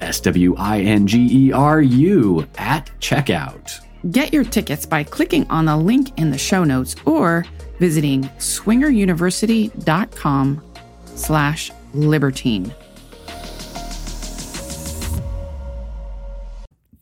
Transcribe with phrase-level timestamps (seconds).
[0.00, 3.80] S W I N G E R U at checkout.
[4.10, 7.44] Get your tickets by clicking on the link in the show notes or
[7.80, 10.62] visiting swingeruniversity.com
[11.06, 12.72] slash libertine.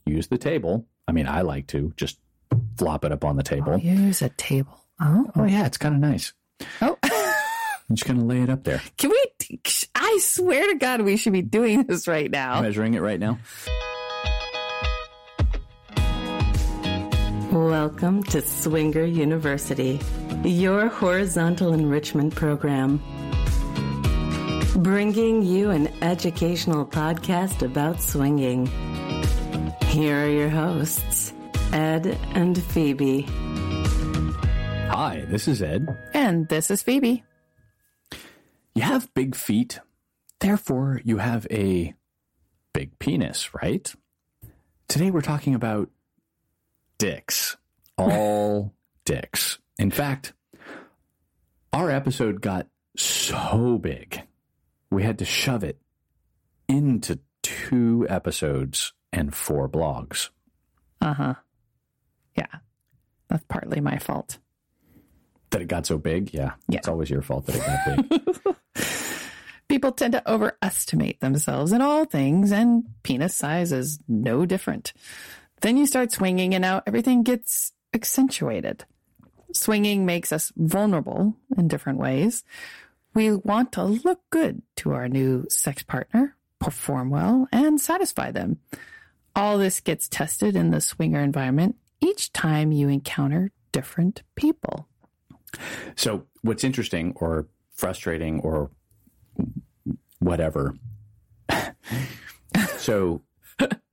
[0.06, 0.86] Use the table.
[1.08, 2.18] I mean, I like to just
[2.78, 3.72] flop it up on the table.
[3.74, 4.80] Oh, Use a table.
[5.00, 6.32] Oh, Oh, yeah, it's kind of nice.
[6.80, 6.96] oh.
[7.88, 8.80] I'm just going to lay it up there.
[8.96, 9.60] Can we?
[9.94, 12.62] I swear to God, we should be doing this right now.
[12.62, 13.38] Measuring it right now.
[17.52, 20.00] Welcome to Swinger University,
[20.44, 23.02] your horizontal enrichment program.
[24.76, 28.66] Bringing you an educational podcast about swinging.
[29.88, 31.34] Here are your hosts,
[31.72, 33.22] Ed and Phoebe.
[34.88, 35.86] Hi, this is Ed.
[36.14, 37.22] And this is Phoebe.
[38.74, 39.78] You have big feet,
[40.40, 41.94] therefore, you have a
[42.72, 43.92] big penis, right?
[44.88, 45.90] Today, we're talking about
[46.98, 47.56] dicks.
[47.98, 48.74] All
[49.04, 49.58] dicks.
[49.78, 50.32] In fact,
[51.72, 54.22] our episode got so big,
[54.90, 55.78] we had to shove it
[56.68, 60.30] into two episodes and four blogs.
[61.00, 61.34] Uh huh.
[62.36, 62.46] Yeah,
[63.28, 64.38] that's partly my fault.
[65.50, 66.34] That it got so big?
[66.34, 66.54] Yeah.
[66.68, 66.78] Yeah.
[66.78, 68.54] It's always your fault that it got big.
[69.74, 74.92] People tend to overestimate themselves in all things, and penis size is no different.
[75.62, 78.84] Then you start swinging, and now everything gets accentuated.
[79.52, 82.44] Swinging makes us vulnerable in different ways.
[83.14, 88.60] We want to look good to our new sex partner, perform well, and satisfy them.
[89.34, 94.86] All this gets tested in the swinger environment each time you encounter different people.
[95.96, 98.70] So, what's interesting or frustrating or
[100.24, 100.74] whatever.
[102.78, 103.22] so,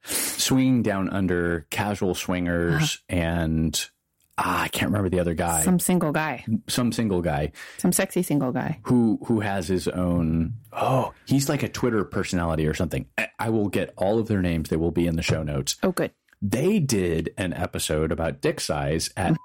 [0.04, 3.90] swinging down under casual swingers and
[4.38, 8.24] ah, I can't remember the other guy, Some single guy, some single guy some sexy
[8.24, 8.80] single guy.
[8.84, 10.54] who who has his own.
[10.74, 13.06] Oh, he's like a Twitter personality or something.
[13.18, 14.70] I, I will get all of their names.
[14.70, 15.78] They will be in the show notes.
[15.84, 16.12] Oh, good.
[16.42, 19.38] They did an episode about dick size at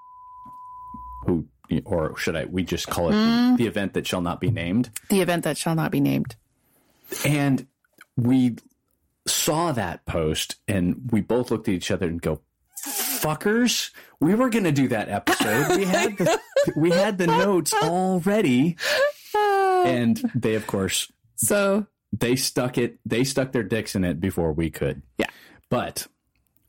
[1.25, 1.47] who
[1.85, 4.91] or should I we just call it the event that shall not be named.
[5.11, 6.37] The event that shall not be named.
[7.25, 7.67] And
[8.17, 8.57] we
[9.27, 12.41] saw that post and we both looked at each other and go,
[12.85, 13.91] fuckers,
[14.21, 15.77] we were going to do that episode.
[15.77, 16.39] We had the,
[16.77, 18.77] we had the notes already.
[19.85, 24.53] And they, of course, So, they stuck it, they stuck their dicks in it before
[24.53, 25.03] we could.
[25.19, 25.27] Yeah.
[25.69, 26.07] But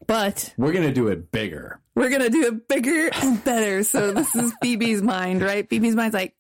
[0.05, 1.79] but we're going to do it bigger.
[1.95, 3.83] we're going to do it bigger and better.
[3.83, 5.67] So, this is Phoebe's mind, right?
[5.67, 6.35] Phoebe's mind's like,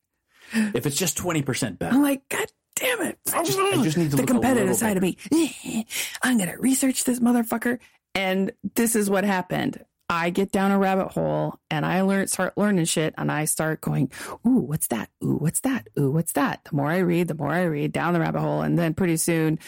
[0.53, 1.95] If it's just 20% better.
[1.95, 2.47] I'm like, God
[2.87, 3.19] damn it.
[3.33, 5.17] I just- I just need to the competitive side of me.
[6.21, 7.79] I'm going to research this motherfucker.
[8.15, 9.83] And this is what happened.
[10.09, 13.81] I get down a rabbit hole and I learn, start learning shit and I start
[13.81, 14.09] going,
[14.47, 15.09] Ooh, what's that?
[15.23, 15.87] Ooh, what's that?
[15.99, 16.61] Ooh, what's that?
[16.63, 18.61] The more I read, the more I read down the rabbit hole.
[18.61, 19.59] And then pretty soon,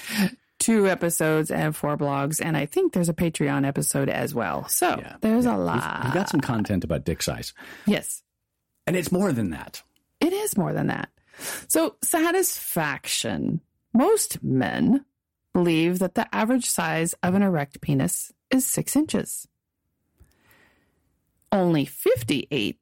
[0.58, 2.40] two episodes and four blogs.
[2.44, 4.66] And I think there's a Patreon episode as well.
[4.70, 5.18] So Yeah.
[5.20, 6.02] there's a We've, lot.
[6.06, 7.54] we've got some content about dick size.
[7.86, 8.24] yes.
[8.88, 9.84] And it's more than that.
[10.22, 11.10] It is more than that.
[11.68, 13.62] So, satisfaction.
[13.94, 15.06] Most men
[15.54, 19.48] believe that the average size of an erect penis is six inches.
[21.52, 22.78] Only 58%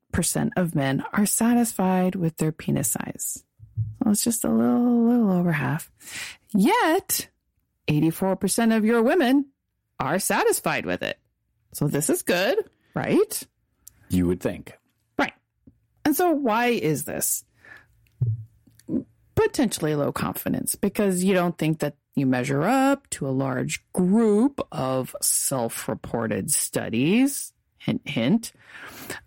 [0.57, 3.45] of men are satisfied with their penis size.
[4.03, 5.89] So it's just a little, little over half.
[6.53, 7.29] Yet,
[7.87, 9.45] 84% of your women
[9.99, 11.17] are satisfied with it.
[11.73, 12.57] So this is good,
[12.93, 13.43] right?
[14.09, 14.77] You would think.
[15.17, 15.33] Right.
[16.05, 17.43] And so why is this?
[19.37, 24.59] Potentially low confidence because you don't think that you measure up to a large group
[24.71, 27.53] of self reported studies.
[27.77, 28.51] Hint, hint.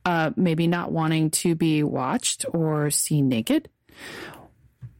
[0.05, 3.69] Uh, maybe not wanting to be watched or seen naked.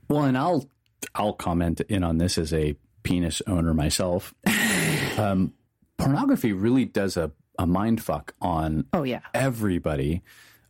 [0.09, 0.71] Well, and I'll
[1.15, 4.33] I'll comment in on this as a penis owner myself.
[5.19, 5.53] um,
[5.99, 9.21] pornography really does a, a mind fuck on Oh, yeah.
[9.35, 10.23] everybody,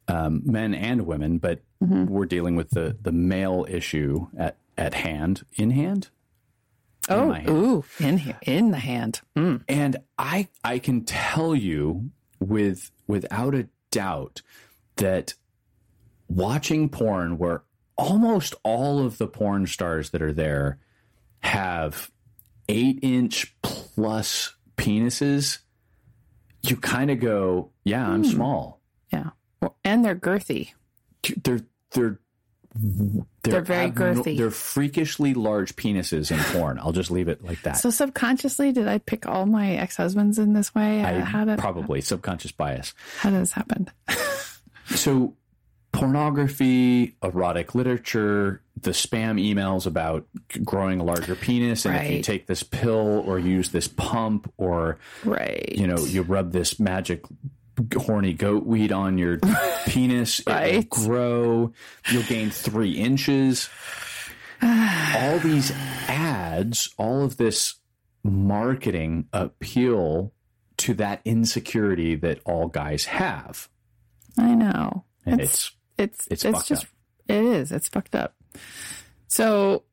[0.08, 5.44] um, men and women, but we're dealing with the the male issue at at hand,
[5.54, 6.10] in hand.
[7.08, 7.50] Oh, my hand.
[7.50, 9.20] ooh, in in the hand.
[9.36, 9.64] Mm.
[9.68, 14.42] And I I can tell you with without a doubt
[14.96, 15.34] that
[16.28, 17.62] watching porn where
[17.96, 20.78] almost all of the porn stars that are there
[21.40, 22.10] have
[22.68, 25.58] eight inch plus penises,
[26.62, 28.80] you kind of go, yeah, I'm small.
[29.12, 29.30] Yeah.
[29.60, 30.72] Well, And they're girthy.
[31.42, 31.60] They're
[31.92, 32.18] they're
[33.42, 34.38] They're very girthy.
[34.38, 36.78] They're freakishly large penises in porn.
[36.78, 37.78] I'll just leave it like that.
[37.78, 41.02] So subconsciously, did I pick all my ex husbands in this way?
[41.04, 42.94] I how did probably subconscious bias.
[43.18, 43.88] how did this happen?
[44.96, 45.36] So,
[45.92, 50.26] pornography, erotic literature, the spam emails about
[50.64, 54.98] growing a larger penis, and if you take this pill or use this pump, or
[55.24, 55.72] Right.
[55.76, 57.22] you know, you rub this magic
[57.96, 59.38] horny goat weed on your
[59.86, 61.72] penis, it will grow.
[62.10, 63.68] You'll gain three inches.
[64.62, 65.72] all these
[66.08, 67.76] ads, all of this
[68.22, 70.32] marketing appeal
[70.78, 73.68] to that insecurity that all guys have,
[74.38, 75.04] I know.
[75.26, 76.90] and It's it's it's it's it's, just up.
[77.28, 77.72] it is.
[77.72, 78.34] It's fucked up.
[79.28, 79.84] So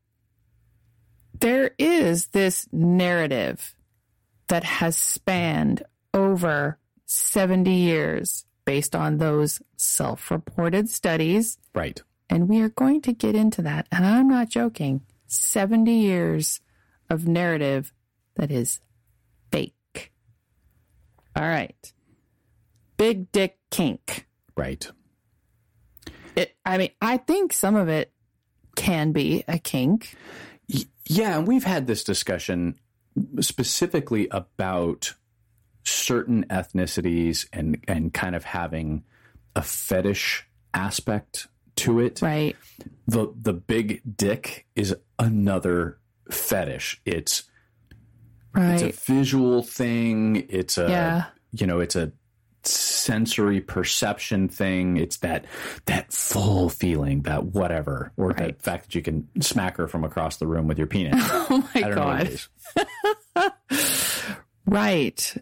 [1.40, 3.76] there is this narrative
[4.48, 5.84] that has spanned
[6.14, 12.02] over 70 years based on those self-reported studies right.
[12.30, 15.02] and we are going to get into that and I'm not joking.
[15.28, 16.62] 70 years
[17.10, 17.94] of narrative
[18.36, 18.80] that is
[19.52, 20.12] fake.
[21.36, 21.94] All right.
[22.98, 24.28] Big dick kink.
[24.56, 24.90] Right.
[26.36, 28.12] It, I mean, I think some of it
[28.76, 30.16] can be a kink.
[31.06, 32.80] Yeah, and we've had this discussion
[33.40, 35.16] specifically about
[35.88, 39.04] certain ethnicities and and kind of having
[39.56, 41.48] a fetish aspect
[41.78, 42.22] to it.
[42.22, 42.56] Right.
[43.08, 46.00] The the big dick is another
[46.32, 47.02] fetish.
[47.06, 47.44] It's
[48.54, 48.82] Right.
[48.82, 50.48] it's a visual thing.
[50.50, 51.26] It's a Yeah.
[51.52, 52.12] you know, it's a
[52.64, 54.98] sensory perception thing.
[54.98, 55.46] It's that
[55.86, 58.58] that full feeling, that whatever, or Right.
[58.58, 61.16] the fact that you can smack her from across the room with your penis.
[61.32, 62.28] oh my I don't know what God.
[62.28, 62.50] it is.
[64.70, 65.34] Right.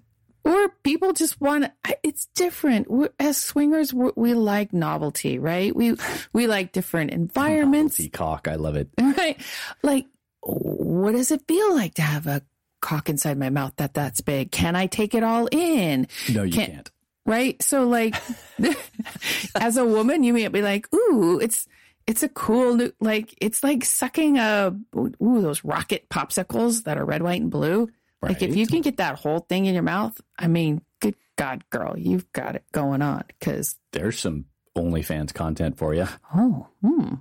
[0.46, 1.72] Or people just want
[2.04, 2.90] it's different.
[2.90, 5.76] We're, as swingers, we we like novelty, right?
[5.76, 5.96] We
[6.34, 8.90] we like different environments, Novelty cock, I love it.
[9.02, 9.42] right?
[9.82, 10.06] Like,
[10.42, 12.44] what does it feel like to have a
[12.80, 14.52] cock inside my mouth that that's big?
[14.52, 16.08] Can I take it all in?
[16.32, 16.92] No, you Can't- can't.
[17.26, 17.60] right?
[17.64, 18.16] So like,
[19.56, 21.68] as a woman, you may be like, ooh, it's
[22.08, 27.06] it's a cool new like it's like sucking a ooh those rocket popsicles that are
[27.06, 27.90] red, white, and blue.
[28.30, 31.64] Like if you can get that whole thing in your mouth, I mean, good God,
[31.70, 33.24] girl, you've got it going on.
[33.28, 36.08] Because There's some OnlyFans content for you.
[36.36, 37.16] oh, hmm.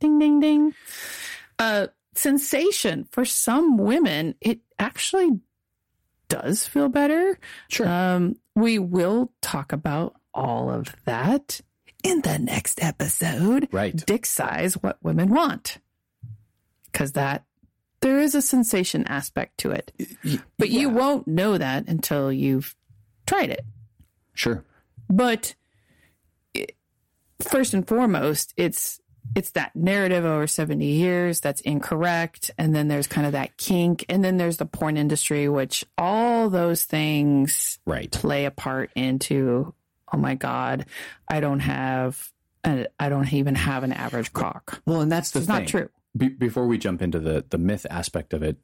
[0.00, 0.74] ding, ding, ding.
[1.58, 5.40] Uh, sensation for some women, it actually
[6.28, 7.38] does feel better.
[7.68, 7.88] Sure.
[7.88, 11.60] Um, we will talk about all of that
[12.02, 13.68] in the next episode.
[13.72, 13.94] right.
[13.94, 15.78] Dick size, what women want.
[16.90, 17.44] Because that,
[18.00, 19.92] there is a sensation aspect to it.
[20.58, 22.74] But you won't know that until you've
[23.26, 23.64] tried it.
[24.34, 24.64] Sure.
[25.08, 25.54] But
[26.54, 26.76] it,
[27.40, 29.00] first and foremost, it's
[29.34, 34.04] it's that narrative over 70 years that's incorrect and then there's kind of that kink
[34.08, 38.08] and then there's the porn industry which all those things Right.
[38.10, 39.74] play a part into
[40.12, 40.86] oh my god
[41.28, 42.30] i don't have
[42.64, 45.58] I I don't even have an average cock Well, and that's the it's thing.
[45.58, 48.56] not true Be- before we jump into the the myth aspect of it,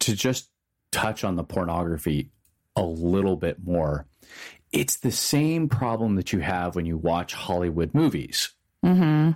[0.00, 0.48] to just
[0.92, 2.30] touch on the pornography
[2.76, 4.06] a little bit more,
[4.72, 8.50] it's the same problem that you have when you watch Hollywood movies.
[8.84, 9.32] mm-hmm.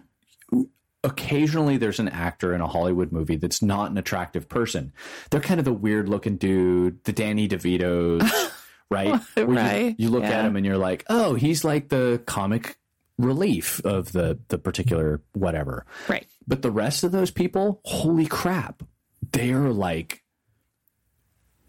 [1.04, 4.92] Occasionally, there's an actor in a Hollywood movie that's not an attractive person.
[5.30, 8.28] They're kind of the weird looking dude, the Danny DeVito's,
[8.90, 9.14] right?
[9.34, 10.40] Where you- Right, You, look yeah.
[10.40, 12.77] at him and you're like, oh, he's like the comic
[13.18, 15.84] relief of the the particular whatever.
[16.08, 16.26] Right.
[16.46, 18.82] But the rest of those people, holy crap,
[19.32, 20.22] they're like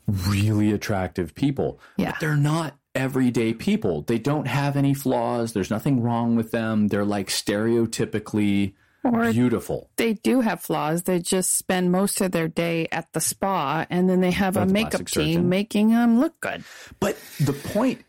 [0.07, 1.79] really attractive people.
[1.97, 2.11] Yeah.
[2.11, 4.01] But they're not everyday people.
[4.03, 5.53] They don't have any flaws.
[5.53, 6.87] There's nothing wrong with them.
[6.87, 9.89] They're like stereotypically Or beautiful.
[9.97, 11.03] they do have flaws.
[11.03, 14.61] They just spend most of their day at the spa and then they have Or
[14.61, 15.49] a the makeup team surgeon.
[15.49, 16.63] making them look good.
[16.99, 18.03] But the point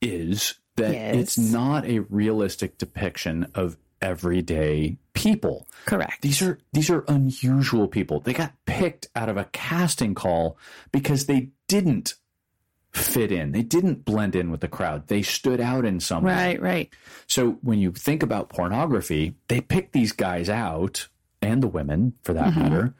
[0.00, 1.14] is that Yes.
[1.16, 5.68] it's not a realistic depiction of everyday people.
[5.84, 6.22] Correct.
[6.22, 8.20] These are these are unusual people.
[8.20, 10.56] They got picked out of a casting call
[10.92, 12.14] because they didn't
[12.92, 13.52] fit in.
[13.52, 15.06] They didn't blend in with the crowd.
[15.08, 16.32] They stood out in some way.
[16.32, 16.90] Right, right.
[17.28, 21.08] So when you think about pornography, they pick these guys out
[21.42, 22.60] and the women for that Mm-hmm.
[22.62, 22.94] matter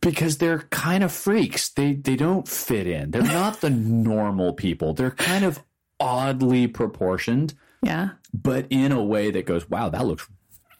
[0.00, 1.68] because they're kind of freaks.
[1.70, 3.10] They they don't fit in.
[3.10, 4.94] They're not the normal people.
[4.94, 5.62] They're kind of
[6.02, 8.10] oddly proportioned, Yeah.
[8.34, 10.28] but in a way that goes, "Wow, that looks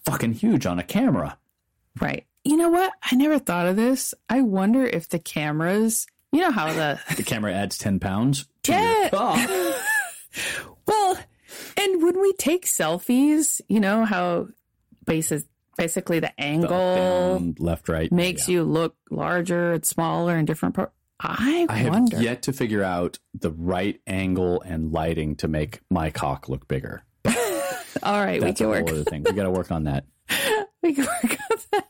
[0.04, 1.38] fucking huge on a camera."
[2.00, 2.26] Right.
[2.44, 2.92] You know what?
[3.10, 4.14] I never thought of this.
[4.28, 8.72] I wonder if the cameras, you know how the The camera adds 10 pounds to
[8.72, 9.08] Yeah.
[9.10, 9.38] cock.
[9.50, 10.76] Oh.
[10.86, 11.18] well,
[11.76, 14.48] and when we take selfies, you know how
[15.04, 15.44] basis
[15.76, 16.68] basically the angle
[17.38, 18.10] Down, left, right.
[18.10, 18.54] makes Yeah.
[18.54, 20.92] you look larger and smaller in different parts.
[21.22, 26.10] I, I have yet to figure out the right angle and lighting to make my
[26.10, 27.02] cock look bigger.
[28.02, 28.90] All right, That's we can work.
[28.90, 29.22] other thing.
[29.24, 30.04] We got to work on that.
[30.82, 31.88] We can work on that.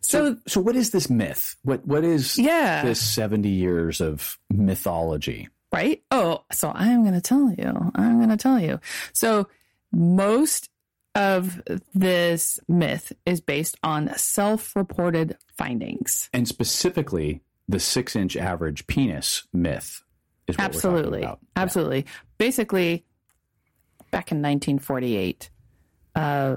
[0.00, 1.56] So, So, what is this myth?
[1.62, 5.50] What what is yeah, this seventy years of mythology?
[5.70, 6.02] right?
[6.10, 7.92] Oh, so I am going to tell you.
[7.94, 8.80] I'm going to tell you.
[9.12, 9.48] So
[9.92, 10.70] most
[11.14, 11.60] of
[11.94, 16.30] this myth is based on self-reported findings.
[16.32, 20.02] And specifically, the six-inch average penis myth
[20.46, 21.20] is what Absolutely.
[21.20, 21.40] talking about.
[21.56, 22.06] Absolutely.
[22.38, 23.04] Basically,
[24.10, 25.50] back in 1948,
[26.14, 26.56] uh,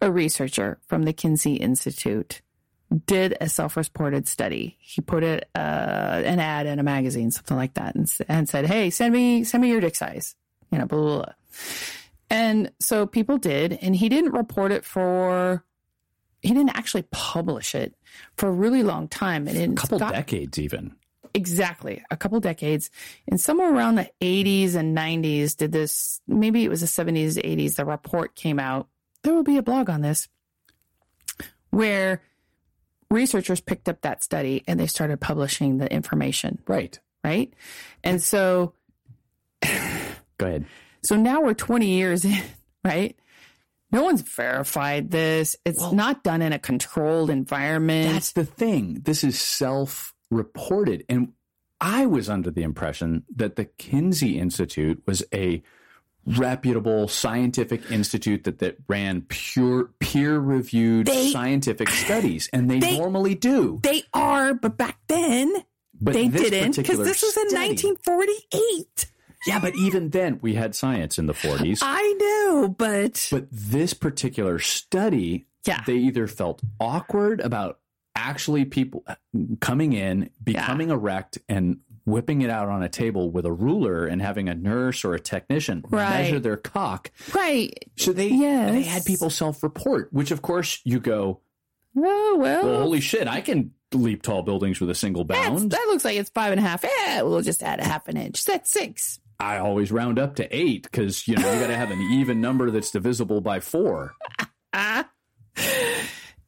[0.00, 2.42] a researcher from the Kinsey Institute
[3.06, 4.76] did a self-reported study.
[4.80, 5.58] He put it uh,
[6.24, 9.62] an ad in a magazine, something like that, and, and said, "Hey, send me send
[9.62, 10.34] me your dick size."
[10.70, 11.16] You know, blah blah.
[11.18, 11.32] blah.
[12.30, 15.64] And so people did, and he didn't report it for.
[16.42, 17.94] He didn't actually publish it
[18.36, 20.94] for a really long time, and A couple got decades, even.
[21.34, 22.90] exactly a couple decades
[23.26, 27.76] and somewhere around the 80s and 90s did this maybe it was the 70s 80s
[27.76, 28.86] the report came out
[29.22, 30.28] there will be a blog on this
[31.70, 32.20] where
[33.10, 36.98] researchers picked up that study and they started publishing the information Right.
[37.24, 37.50] right
[38.04, 38.74] and so
[39.62, 40.66] Go ahead.
[41.02, 42.42] so now we're 20 years in
[42.84, 43.16] right
[43.92, 49.00] no one's verified this it's not done in a controlled environment That's the thing.
[49.02, 51.32] This is self-reported, and
[51.80, 55.62] I was under the impression that the Kinsey Institute was a
[56.24, 63.80] reputable scientific institute that, that ran pure peer-reviewed scientific studies, and they, they- normally do.
[63.82, 65.52] they are but back then
[66.00, 69.06] But they didn't because this was in study- 1948.
[69.46, 71.78] Yeah, but even then, we had science in the 40s.
[71.82, 75.82] I know, but But this particular study, Yeah.
[75.86, 77.78] they either felt awkward about
[78.14, 79.14] actually people uh,
[79.60, 84.20] coming in, becoming erect, and whipping it out on a table with a ruler and
[84.20, 86.22] having a nurse or a technician Right.
[86.22, 87.10] measure their cock.
[87.34, 87.72] right.
[87.96, 88.72] So they Yes.
[88.72, 91.40] they had people self-report, which of course you go,
[91.96, 95.70] Oh well, well, holy shit, I can leap tall buildings with a single that's, bound.
[95.70, 96.82] that looks like it's five and a half.
[96.84, 98.44] Yeah, we'll just add a half an inch.
[98.46, 99.20] That's six.
[99.38, 102.40] I always round up to eight because you know you got to have an even
[102.40, 104.14] number that's divisible by four.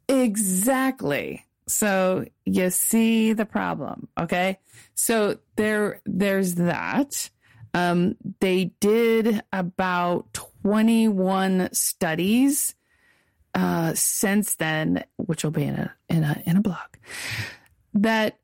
[0.08, 1.44] Exactly.
[1.66, 4.58] So you see the problem, okay?
[4.94, 7.30] So there, there's that.
[7.72, 12.74] Um, they did about 21 studies
[13.54, 16.88] uh, since then, which will be in a in a in a blog
[17.94, 18.38] that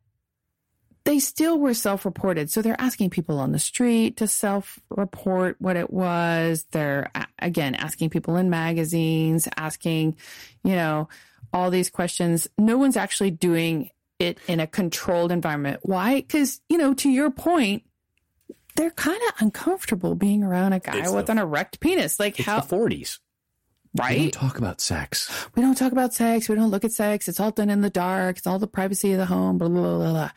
[1.04, 2.50] they still were self reported.
[2.50, 6.66] So they're asking people on the street to self report what it was.
[6.70, 10.16] They're, again, asking people in magazines, asking,
[10.62, 11.08] you know,
[11.52, 12.48] all these questions.
[12.58, 15.80] No one's actually doing it in a controlled environment.
[15.82, 16.16] Why?
[16.16, 17.82] Because, you know, to your point,
[18.76, 22.20] they're kind of uncomfortable being around a guy it's with the, an erect penis.
[22.20, 23.18] Like how the 40s
[23.96, 24.16] right?
[24.16, 25.30] We don't talk about sex.
[25.54, 26.48] We don't talk about sex.
[26.48, 27.28] We don't look at sex.
[27.28, 28.38] It's all done in the dark.
[28.38, 30.30] It's all the privacy of the home, blah, blah, blah, blah.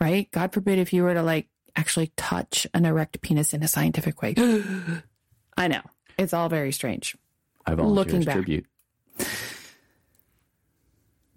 [0.00, 0.30] Right?
[0.30, 4.20] God forbid if you were to like actually touch an erect penis in a scientific
[4.22, 4.34] way.
[5.56, 5.82] I know.
[6.18, 7.16] It's all very strange.
[7.66, 8.34] I volunteer Looking back.
[8.34, 8.66] tribute.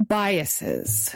[0.05, 1.15] Biases.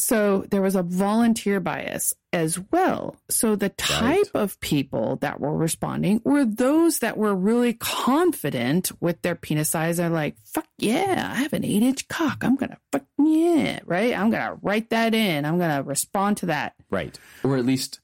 [0.00, 3.16] So there was a volunteer bias as well.
[3.28, 9.20] So the type of people that were responding were those that were really confident with
[9.22, 9.98] their penis size.
[9.98, 12.42] They're like, fuck yeah, I have an eight inch cock.
[12.42, 14.16] I'm going to fuck yeah, right?
[14.16, 15.44] I'm going to write that in.
[15.44, 16.74] I'm going to respond to that.
[16.90, 17.18] Right.
[17.42, 18.00] Or at least,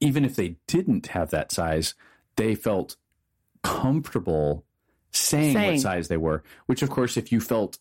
[0.00, 1.94] even if they didn't have that size,
[2.36, 2.96] they felt
[3.62, 4.64] comfortable
[5.10, 5.72] saying, Saying.
[5.72, 7.78] what size they were, which, of course, if you felt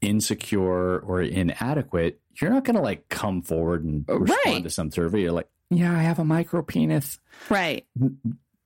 [0.00, 4.62] insecure or inadequate, you're not going to like come forward and oh, respond Right.
[4.64, 5.22] to some survey.
[5.22, 7.18] You're like, yeah, I have a micro penis.
[7.48, 7.86] Right.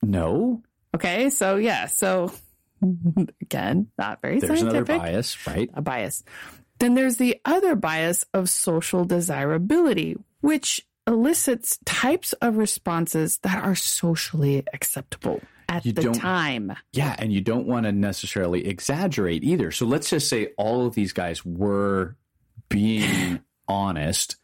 [0.01, 0.61] No,
[0.95, 1.29] Okay.
[1.29, 1.87] So yeah.
[1.87, 2.31] So
[3.41, 5.69] again, not very there's another bias, right?
[5.73, 6.23] a bias.
[6.79, 13.75] Then there's the other bias of social desirability, which elicits types of responses that are
[13.75, 16.73] socially acceptable at You the don't- time.
[16.93, 19.71] Yeah, and you don't want to necessarily exaggerate either.
[19.71, 22.15] So let's just say all of these guys were
[22.69, 24.35] being honest,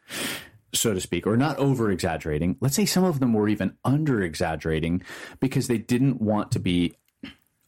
[0.74, 2.58] so to speak, or not over exaggerating.
[2.62, 5.04] Let's say some of them were even under exaggerating
[5.40, 6.96] because they didn't want to be.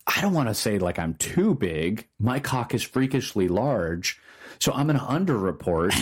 [0.05, 2.07] I don't want to say like I'm too big.
[2.19, 4.19] My cock is freakishly large,
[4.59, 5.93] so I'm going to underreport,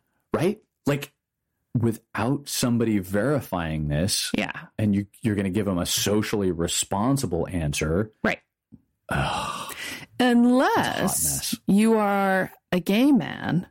[0.32, 0.58] right?
[0.86, 1.12] Like
[1.82, 4.52] without somebody verifying this, Yeah.
[4.78, 8.10] and you you're going to give them a socially responsible answer.
[8.22, 8.40] Right.
[9.08, 9.74] Ugh,
[10.18, 13.66] Unless you are a gay man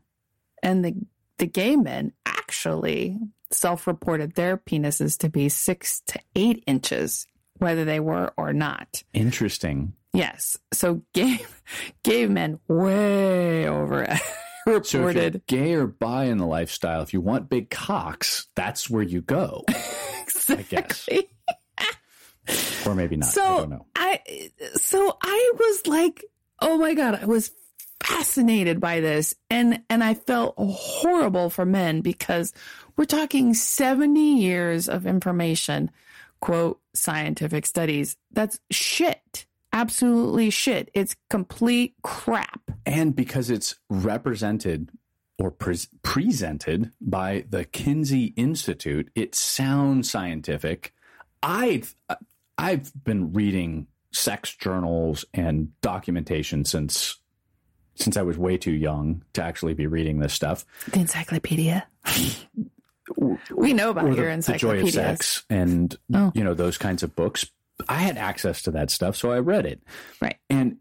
[0.63, 0.93] and the
[1.37, 3.17] the gay men actually
[3.51, 9.03] self-reported their penises to be six to eight inches, whether they were or not.
[9.13, 9.93] interesting.
[10.13, 10.57] Yes.
[10.73, 11.39] So gay
[12.03, 14.17] gay men way over So
[14.65, 15.41] if you're reported.
[15.47, 19.63] gay or bi in the lifestyle, if you want big cocks, that's where you go,
[20.49, 21.29] exactly.
[22.85, 23.27] or maybe not.
[23.27, 23.85] I So don't know.
[23.95, 24.21] I
[24.75, 26.23] so I was like,
[26.61, 27.51] oh my god, I was
[28.03, 32.53] fascinated by this and and I felt horrible for men because
[32.97, 35.91] we're talking 70 years of information,
[36.39, 38.15] quote scientific studies.
[38.31, 39.45] That's shit.
[39.75, 40.89] Absolutely shit.
[40.93, 42.61] It's complete crap.
[42.85, 44.89] And because it's represented
[45.37, 50.93] or pres presented by the Kinsey Institute, it sounds scientific.
[51.43, 51.93] I've
[52.57, 57.17] I've been reading sex journals and documentation since
[57.95, 60.65] since I was way too young to actually be reading this stuff.
[60.91, 61.85] The encyclopedia.
[63.51, 66.31] we know about or your the, the joy of sex and Oh.
[66.33, 67.45] you know those kinds of books.
[67.87, 69.81] I had access to that stuff, so I read it.
[70.21, 70.37] Right.
[70.49, 70.77] And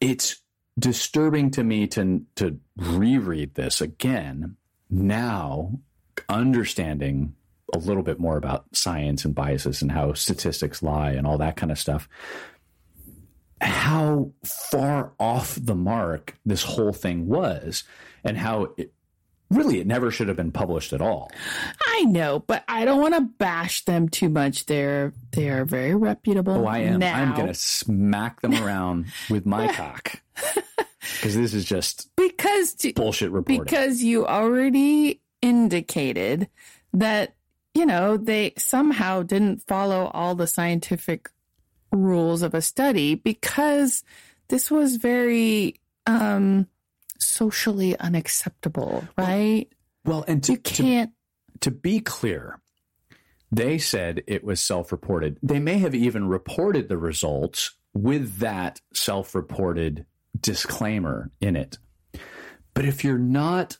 [0.00, 0.36] it's
[0.78, 4.56] disturbing to me to to reread this again
[4.88, 5.78] now,
[6.28, 7.34] understanding
[7.72, 11.56] a little bit more about science and biases and how statistics lie and all that
[11.56, 12.08] kind of stuff.
[13.60, 17.84] How far off the mark this whole thing was,
[18.24, 18.92] and how it
[19.50, 21.30] really it never should have been published at all.
[21.86, 24.66] I know, but I don't want to bash them too much.
[24.66, 26.54] They're they are very reputable.
[26.54, 27.00] Oh, I am.
[27.00, 27.20] Now.
[27.20, 30.20] I'm going to smack them around with my cock
[31.14, 33.64] because this is just because to, bullshit reporting.
[33.64, 36.48] because you already indicated
[36.92, 37.34] that
[37.74, 41.30] you know they somehow didn't follow all the scientific
[41.92, 44.04] rules of a study because
[44.48, 45.74] this was very
[46.06, 46.66] um
[47.20, 49.68] socially unacceptable right
[50.04, 51.12] well, and to, you can't
[51.60, 52.60] to be clear,
[53.52, 55.38] they said it was self reported.
[55.42, 60.06] They may have even reported the results with that self reported
[60.40, 61.78] disclaimer in it.
[62.74, 63.78] But if you're not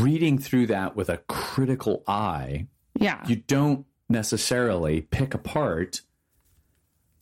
[0.00, 2.66] reading through that with a critical eye,
[2.98, 6.00] yeah you don't necessarily pick apart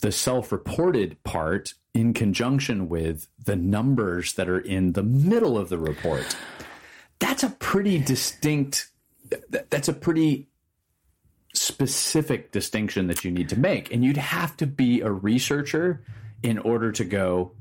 [0.05, 5.69] the self reported part in conjunction with the numbers that are in the middle of
[5.69, 6.37] the report.
[7.17, 8.91] That's a pretty distinct,
[9.71, 10.47] that's a pretty
[11.55, 13.91] specific distinction that you need to make.
[13.91, 16.03] And you'd have to be a researcher
[16.43, 17.53] in order to go,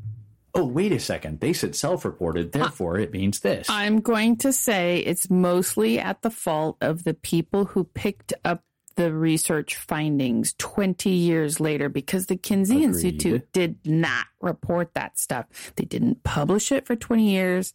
[0.54, 3.70] oh, wait a second, they said self reported, therefore it means this.
[3.70, 8.62] I'm going to say it's mostly at the fault of the people who picked up
[8.96, 12.84] the research findings 20 years later because the Kinsey Agreed.
[12.84, 15.46] Institute did not report that stuff.
[15.76, 17.74] They didn't publish it for 20 years.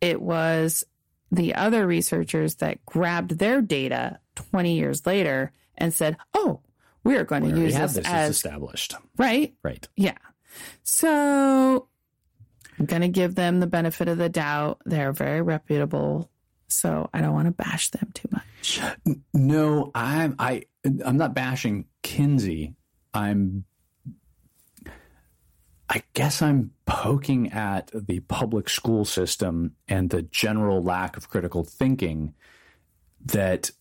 [0.00, 0.84] It was
[1.30, 6.60] the other researchers that grabbed their data 20 years later and said, oh,
[7.04, 8.94] we are going to use have this this as, established.
[9.16, 9.54] right?
[9.62, 9.88] Right.
[9.96, 10.18] Yeah.
[10.82, 11.88] So
[12.78, 14.80] I'm going to give them the benefit of the doubt.
[14.84, 16.30] They're very reputable.
[16.70, 18.80] So I don't want to bash them too much.
[19.34, 20.64] No, I'm I
[21.04, 22.74] I'm not bashing Kinsey.
[23.12, 23.64] I'm
[25.88, 31.64] I guess I'm poking at the public school system and the general lack of critical
[31.64, 32.34] thinking
[33.26, 33.72] that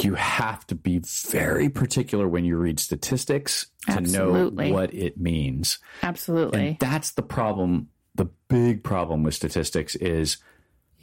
[0.00, 5.78] you have to be very particular when you read statistics to know what it means.
[6.02, 6.68] Absolutely.
[6.68, 7.88] And that's the problem.
[8.14, 10.36] The big problem with statistics is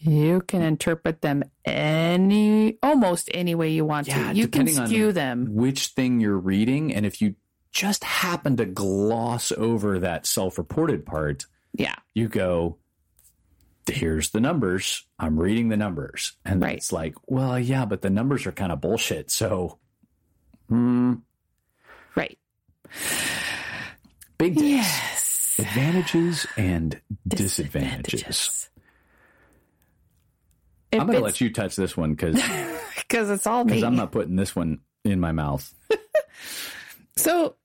[0.05, 4.37] You can interpret them any, almost any way you want Yeah, to.
[4.37, 5.47] You can skew them.
[5.55, 6.93] which thing you're reading.
[6.93, 7.35] And if you
[7.71, 11.95] just happen to gloss over that self reported part, Yeah.
[12.13, 12.79] you go,
[13.89, 15.05] here's the numbers.
[15.19, 16.33] I'm reading the numbers.
[16.43, 16.75] And Right.
[16.77, 19.31] it's like, well, yeah, but the numbers are kind of bullshit.
[19.31, 19.79] So,
[20.67, 21.13] hmm,
[22.15, 22.37] Right.
[24.37, 24.59] big.
[24.59, 25.55] Yes.
[25.59, 28.21] Advantages and disadvantages.
[28.21, 28.69] Disadvantages.
[31.01, 32.41] I'm going to let you touch this one because
[32.97, 33.73] because it's all me.
[33.73, 35.73] Because I'm not putting this one in my mouth.
[37.15, 37.55] So,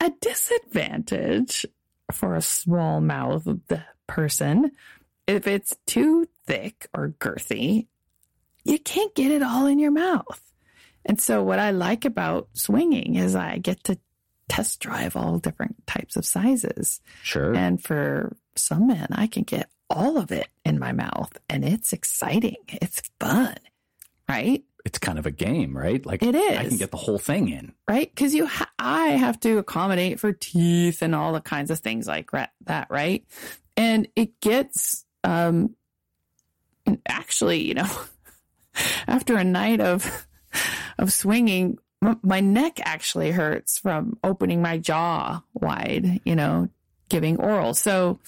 [0.00, 1.66] a disadvantage
[2.12, 3.72] for a small mouthed
[4.06, 4.72] person,
[5.26, 7.86] if it's too thick or girthy,
[8.64, 10.40] you can't get it all in your mouth.
[11.04, 13.98] And so, what I like about swinging is I get to
[14.48, 17.00] test drive all different types of sizes.
[17.22, 17.54] Sure.
[17.54, 21.92] And for some men, I can get all of it in my mouth, and it's
[21.92, 22.56] exciting.
[22.68, 23.56] It's fun,
[24.28, 24.64] right?
[24.84, 26.04] it's kind of a game, right?
[26.06, 26.58] Like it is.
[26.58, 27.74] I can get the whole thing in.
[27.86, 28.10] right?
[28.12, 32.06] Because you, ha- I have to accommodate for teeth and all the kinds of things
[32.06, 32.30] like
[32.64, 33.24] that, right?
[33.76, 35.74] And it gets, um,
[37.06, 37.90] actually, you know,
[39.06, 40.26] after a night of
[40.98, 46.68] of swinging, m- my neck actually hurts from opening my jaw wide, you know,
[47.08, 47.74] giving oral.
[47.74, 48.18] So.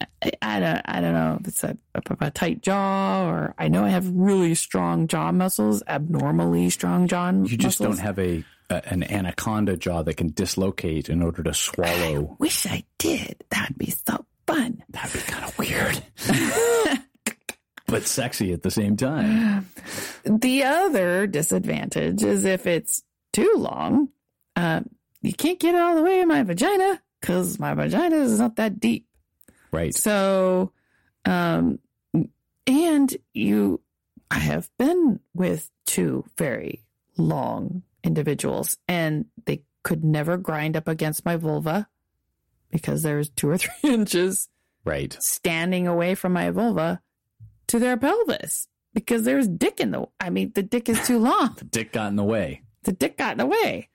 [0.00, 0.82] I, I don't.
[0.84, 4.08] I don't know if it's a, a, a tight jaw, or I know I have
[4.10, 7.32] really strong jaw muscles, abnormally strong jaw.
[7.32, 7.52] Muscles.
[7.52, 11.54] You just don't have a, a an anaconda jaw that can dislocate in order to
[11.54, 12.36] swallow.
[12.38, 13.42] Wish I did.
[13.50, 14.82] That'd be so fun.
[14.90, 16.02] That'd be kind of weird,
[17.86, 19.68] but sexy at the same time.
[20.24, 24.08] The other disadvantage is if it's too long,
[24.56, 24.80] uh,
[25.22, 28.56] you can't get it all the way in my vagina because my vagina is not
[28.56, 29.06] that deep.
[29.76, 29.94] Right.
[29.94, 30.72] So,
[31.24, 31.78] um,
[32.66, 33.80] and you,
[34.30, 36.84] I have been with two very
[37.16, 41.88] long individuals and they could never grind up against my vulva
[42.70, 44.48] because there's two or three inches
[44.84, 45.16] Right.
[45.20, 47.00] standing away from my vulva
[47.68, 51.54] to their pelvis because there's dick in the I mean the dick is too long.
[51.58, 52.62] The dick got in the way.
[52.84, 53.88] the dick got in the way.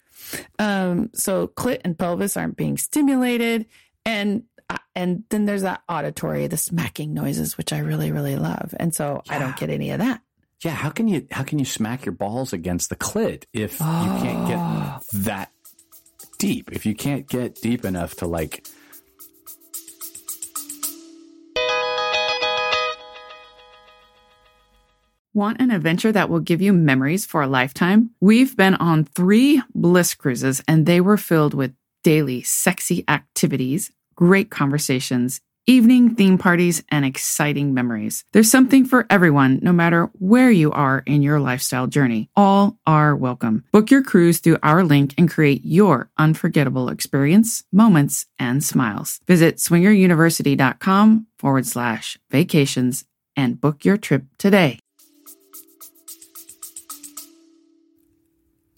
[0.59, 3.67] Um so clit and pelvis aren't being stimulated
[4.05, 4.43] and
[4.95, 8.73] and then there's that auditory the smacking noises which I really really love.
[8.79, 10.21] And so I don't get any of that.
[10.63, 10.71] Yeah.
[10.71, 14.47] How can you how can you smack your balls against the clit if you can't
[14.47, 14.99] get oh.
[15.13, 15.51] that
[16.37, 16.71] deep?
[16.71, 18.67] If you can't get deep enough to like
[25.33, 28.09] Want an adventure that will give you memories for a lifetime?
[28.19, 34.51] We've been on three bliss cruises, and they were filled with daily sexy activities, great
[34.51, 38.23] conversations, evening theme parties, and exciting memories.
[38.33, 42.29] There's something for everyone, no matter where you are in your lifestyle journey.
[42.35, 43.63] All are welcome.
[43.71, 49.19] Book your cruise through our link and create your unforgettable experience, moments, and smiles.
[49.25, 53.05] Visit swingeruniversity.com forward slash vacations
[53.35, 54.77] and book your trip today.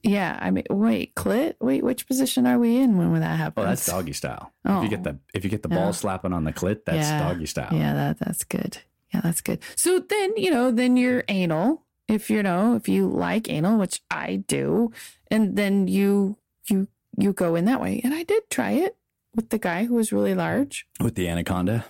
[0.04, 1.56] Yeah, I mean wait, clit?
[1.62, 4.52] Wait, which position are we in when would that oh that's doggy style.
[4.66, 4.78] Oh.
[4.80, 5.04] If you get Oh.
[5.14, 5.78] the if you get the Yeah.
[5.78, 7.20] ball slapping on the clit, that's Yeah.
[7.20, 7.70] doggy style.
[7.72, 8.80] Yeah, that that's good.
[9.14, 9.60] Yeah, that's good.
[9.76, 11.86] So then, you know, then you're anal.
[12.08, 14.92] If you know, if you like anal, which I do,
[15.32, 16.38] and then you
[16.70, 16.88] you
[17.18, 18.02] you go in that way.
[18.04, 18.98] And I did try it
[19.36, 20.86] with the guy who was really large.
[21.00, 21.86] With the anaconda.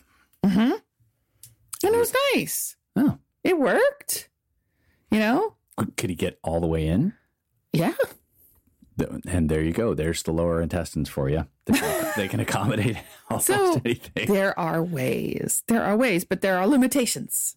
[0.45, 0.71] Mm-hmm.
[1.85, 2.75] And it was nice.
[2.95, 3.17] Oh.
[3.43, 4.29] It worked.
[5.09, 5.55] You know?
[5.97, 7.13] Could he get all the way in?
[7.73, 7.93] Yeah.
[9.27, 9.93] And there you go.
[9.95, 11.47] There's the lower intestines for you.
[12.15, 12.97] They can, accommodate
[13.29, 14.31] almost So, anything.
[14.31, 15.63] There are ways.
[15.67, 17.55] There are ways, but there are limitations.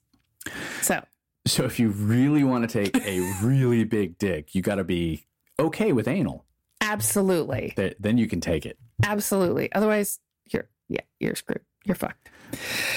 [0.81, 1.05] So
[1.47, 5.27] So if you really want to take a really big dick, you got to be
[5.59, 6.45] okay with anal.
[6.81, 7.75] absolutely.
[7.77, 9.71] Th- Then you can take it Absolutely.
[9.73, 11.61] Otherwise, you're yeah, you're screwed.
[11.85, 12.31] You're fucked.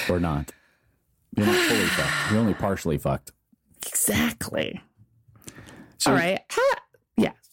[0.08, 0.50] or not.
[1.36, 2.30] You're not fully fucked.
[2.30, 3.32] You're only partially fucked.
[3.86, 4.80] Exactly.
[5.98, 6.40] So All right.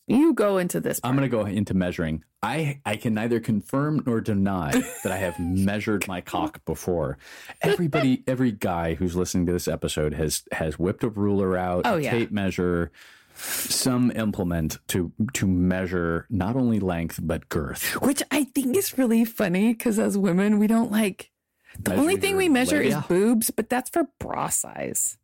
[0.08, 1.02] You go into this.
[1.04, 2.24] I'm going to go into measuring.
[2.42, 4.72] I, I can neither confirm nor deny
[5.04, 7.18] that I have measured my cock before.
[7.62, 11.98] Everybody, every guy who's listening to this episode has has whipped a ruler out, Oh,
[11.98, 12.12] a yeah.
[12.12, 12.92] tape measure,
[13.36, 17.84] some implement to to measure not only length but girth.
[18.02, 21.32] Which I think is really funny because as women, we don't like
[21.80, 25.18] the only thing we measure is boobs, but that's for bra size.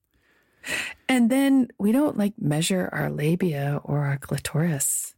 [1.09, 5.15] And then we don't like measure our labia or our clitoris.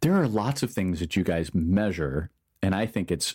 [0.00, 2.30] There are lots of things that you guys measure,
[2.62, 3.34] and I think it's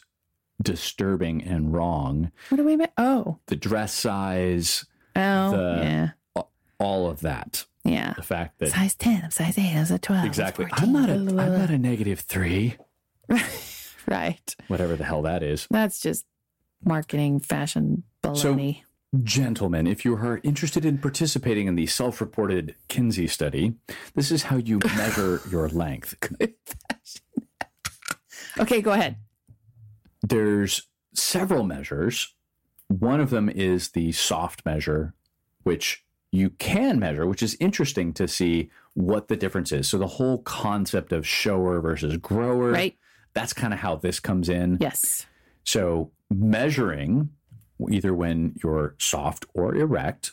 [0.62, 2.32] disturbing and wrong.
[2.50, 2.88] What do we mean?
[2.98, 6.42] Oh, The dress size, oh, The- yeah,
[6.80, 7.66] all of that.
[7.84, 8.14] yeah.
[8.14, 10.26] The fact that Size 10, I'm size 8, I'm size 12.
[10.26, 10.66] exactly.
[10.66, 12.78] 14, I'm not a blah, blah, I'm not a negative three,
[14.08, 14.56] Right.
[14.68, 15.68] whatever the hell that is.
[15.70, 16.26] That's just
[16.84, 18.82] marketing, fashion, baloney.
[19.22, 23.76] Gentlemen, if you are interested in participating in the self-reported Kinsey study,
[24.16, 26.16] this is how you measure your length.
[28.60, 29.18] okay, go ahead.
[30.24, 32.34] there's several measures.
[32.88, 35.14] One of them is the soft measure,
[35.62, 39.88] which you can measure, which is interesting to see what the difference is.
[39.88, 42.98] So the whole concept of shower versus grower, Right.
[43.34, 44.78] that's kind of how this comes in.
[44.82, 45.28] Yes.
[45.64, 47.30] So measuring
[47.92, 50.32] either when you're soft or erect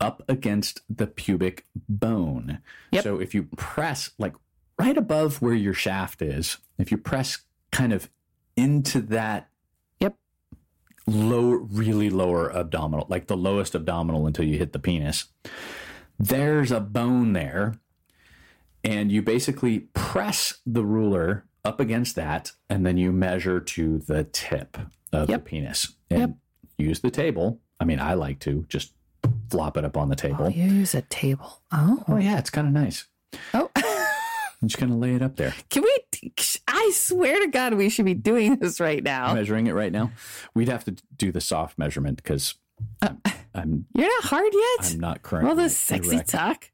[0.00, 2.58] up against the pubic bone.
[2.92, 3.02] Yep.
[3.04, 4.34] So if you press like
[4.78, 7.38] right above where your shaft is, if you press
[7.72, 8.08] kind of
[8.56, 9.48] into that
[10.00, 10.16] Yep.
[11.06, 15.26] low really lower abdominal, like the lowest abdominal until you hit the penis.
[16.18, 17.74] There's a bone there
[18.82, 24.24] and you basically press the ruler up against that and then you measure to the
[24.24, 24.78] tip
[25.12, 25.44] of Yep.
[25.44, 26.30] the penis and Yep.
[26.78, 28.92] Use the table i mean i like to just
[29.50, 31.62] flop it up on the table Oh, you use a table.
[31.72, 32.04] Oh.
[32.08, 33.06] oh yeah it's kind of nice
[33.54, 33.70] Oh.
[33.76, 36.32] i'm just gonna lay it up there Can we?
[36.66, 39.34] I swear to God, we should be doing this right now.
[39.34, 40.10] measuring it right now
[40.54, 42.54] we'd have to do the soft measurement because
[43.02, 44.92] uh, I'm, I'm You're not hard yet.
[44.94, 46.30] i'm not currently Well, this sexy erect.
[46.30, 46.70] talk.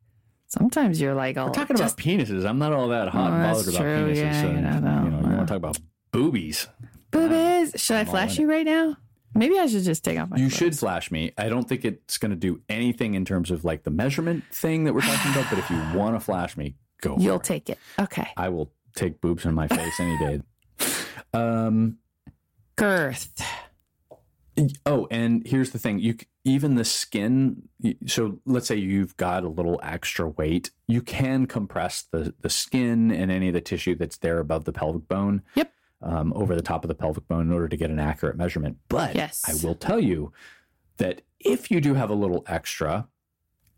[0.48, 3.42] Sometimes you're like, we're talking just, about penises i'm not all that hot Oh, and
[3.52, 4.12] bothered about true.
[4.12, 5.46] penises Yeah, so, you you know, know, you want to uh.
[5.46, 5.78] talk about
[6.12, 6.68] boobies
[7.10, 7.72] boobies.
[7.76, 8.96] Should I I'm all flash you right now?
[9.34, 10.36] Maybe I should just take off my.
[10.36, 10.56] You clothes.
[10.58, 11.32] should flash me.
[11.38, 14.84] I don't think it's going to do anything in terms of like the measurement thing
[14.84, 15.46] that we're talking about.
[15.48, 17.16] But if you want to flash me, go.
[17.18, 17.44] You'll it.
[17.44, 17.78] take it.
[17.98, 18.28] Okay.
[18.36, 20.42] I will take boobs in my face any day.
[21.34, 21.96] Um.
[22.76, 23.42] Girth.
[24.84, 27.68] Oh, and here's the thing: you even the skin.
[28.06, 33.10] So let's say you've got a little extra weight, you can compress the the skin
[33.10, 35.40] and any of the tissue that's there above the pelvic bone.
[35.54, 35.72] Yep.
[36.02, 38.78] Um, over the top of the pelvic bone in order to get an accurate measurement.
[38.88, 39.42] But Yes.
[39.46, 40.32] I will tell you
[40.96, 43.06] that if you do have a little extra,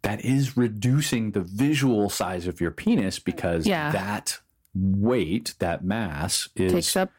[0.02, 3.90] that is reducing the visual size of your penis because Yeah.
[3.92, 4.38] that
[4.74, 7.10] weight, that mass, is Takes up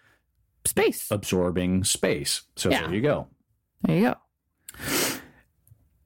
[0.65, 1.09] space.
[1.11, 2.41] absorbing space.
[2.55, 2.81] So Yeah.
[2.87, 3.27] there you go.
[3.83, 4.15] There you go.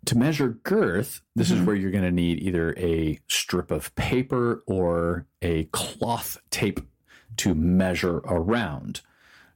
[0.06, 1.66] To measure girth, this is Mhm.
[1.66, 6.80] where you're going to need either a strip of paper or a cloth tape
[7.40, 9.02] to measure around.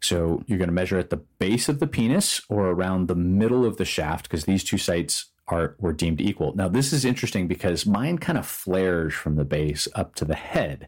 [0.02, 3.66] So you're going to measure at the base of the penis or around the middle
[3.66, 6.56] of the shaft because these two sites are were deemed equal.
[6.56, 10.36] Now this is interesting because mine kind of flares from the base up to the
[10.36, 10.88] head.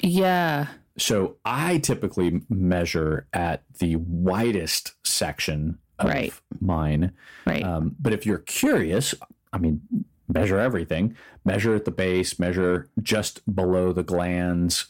[0.00, 0.66] Yeah.
[0.98, 6.32] So I typically measure at the widest section of Right.
[6.60, 7.12] mine.
[7.46, 7.62] Right.
[7.64, 9.14] Um, but if you're curious,
[9.52, 9.80] I mean,
[10.28, 11.16] measure everything.
[11.44, 14.86] Measure at the base, measure just below the glans,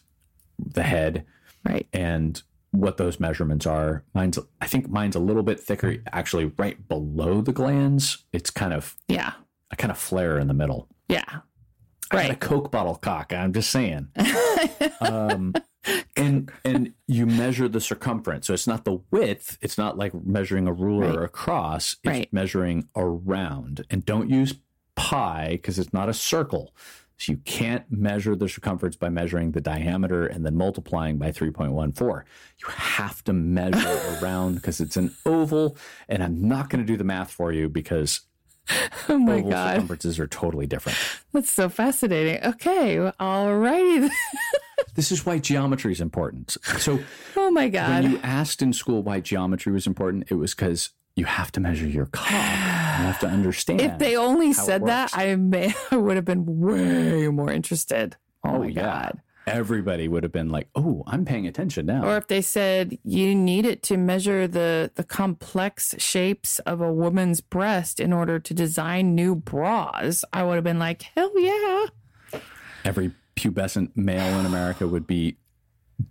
[0.59, 1.25] the head,
[1.65, 1.87] right.
[1.93, 4.03] and what those measurements are.
[4.15, 8.23] Mine's, I think mine's a little bit thicker, actually, right below the glans.
[8.33, 9.33] It's kind of, Yeah.
[9.71, 10.89] I kind of flare in the middle.
[11.09, 11.23] Yeah.
[12.11, 13.33] I got a Coke bottle cock.
[13.33, 14.09] I'm just saying.
[15.01, 15.55] um,
[16.17, 19.59] and and you measure the circumference, so it's not the width.
[19.61, 21.25] It's not like measuring a ruler Right.
[21.25, 21.97] across.
[22.05, 22.33] It's Right.
[22.33, 23.85] measuring around.
[23.91, 24.55] And don't use
[24.97, 26.75] pi because it's not a circle.
[27.17, 32.25] So you can't measure the circumference by measuring the diameter and then multiplying by 3.14.
[32.59, 35.77] You have to measure around because it's an oval.
[36.09, 38.23] And I'm not going to do the math for you because
[39.09, 39.75] oh my oval God.
[39.75, 40.99] circumferences are totally different.
[41.33, 42.43] That's so fascinating.
[42.45, 43.11] Okay.
[43.21, 44.09] All righty.
[44.95, 46.57] This is why geometry is important.
[46.79, 47.01] So
[47.37, 48.05] oh my God.
[48.05, 51.61] when you asked in school why geometry was important, it was because you have to
[51.61, 52.31] measure your cock.
[52.99, 53.81] You have to understand.
[53.81, 55.11] if they only said that.
[55.15, 58.17] I may I would have been way more interested.
[58.45, 59.21] Oh, oh my yeah, God.
[59.47, 63.35] everybody would have been like, "Oh, I'm paying attention now." Or if they said you
[63.35, 68.55] need it to measure the the complex shapes of a woman's breast in order to
[68.55, 71.87] design new bras, I would have been like, hell yeah.
[72.85, 75.39] Every pubescent male in America would be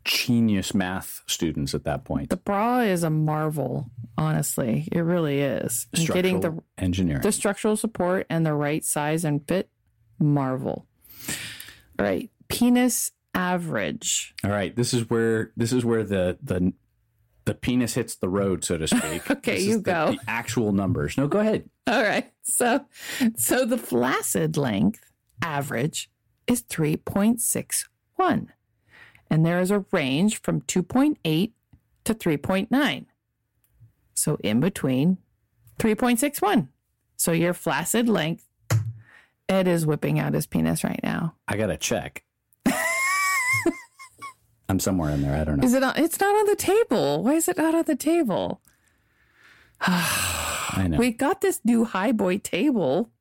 [0.05, 2.29] genius math students at that point.
[2.29, 4.87] The bra is a marvel, honestly.
[4.91, 5.87] It really is.
[5.93, 7.21] Structural Getting the engineering.
[7.21, 9.69] the structural support and the right size and fit,
[10.19, 10.85] marvel.
[11.99, 12.29] All right.
[12.47, 14.33] Penis average.
[14.43, 16.73] All right, this is where this is where the the
[17.45, 19.29] the penis hits the road, so to speak.
[19.31, 20.11] Okay, This is you the- go.
[20.11, 21.17] The actual numbers.
[21.17, 21.69] No, go ahead.
[21.87, 22.31] All right.
[22.43, 22.85] So
[23.37, 26.09] so the flaccid length average
[26.47, 28.47] is 3.61.
[29.29, 31.51] And there is a range from 2.8
[32.03, 33.05] to 3.9.
[34.13, 35.17] So in between
[35.79, 36.67] 3.61.
[37.17, 38.47] So your flaccid length
[39.49, 41.35] Ed is whipping out his penis right now.
[41.47, 42.23] I gotta check.
[44.69, 45.39] I'm somewhere in there.
[45.39, 45.65] I don't know.
[45.65, 47.23] Is it on, it's not on the table.
[47.23, 48.61] Why is it not on the table?
[49.81, 50.97] I know.
[50.97, 53.11] We got this new high boy table.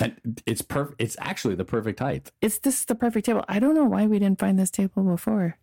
[0.00, 1.00] And it's perfect.
[1.00, 2.30] It's actually the perfect height.
[2.40, 3.44] it's this is the perfect table.
[3.48, 5.58] I don't know why we didn't find this table before.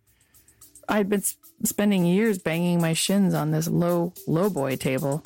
[0.88, 5.24] I'd been s- spending years banging my shins on this low low boy table.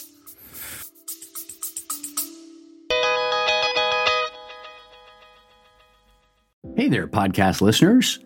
[6.75, 8.19] Hey there, podcast listeners.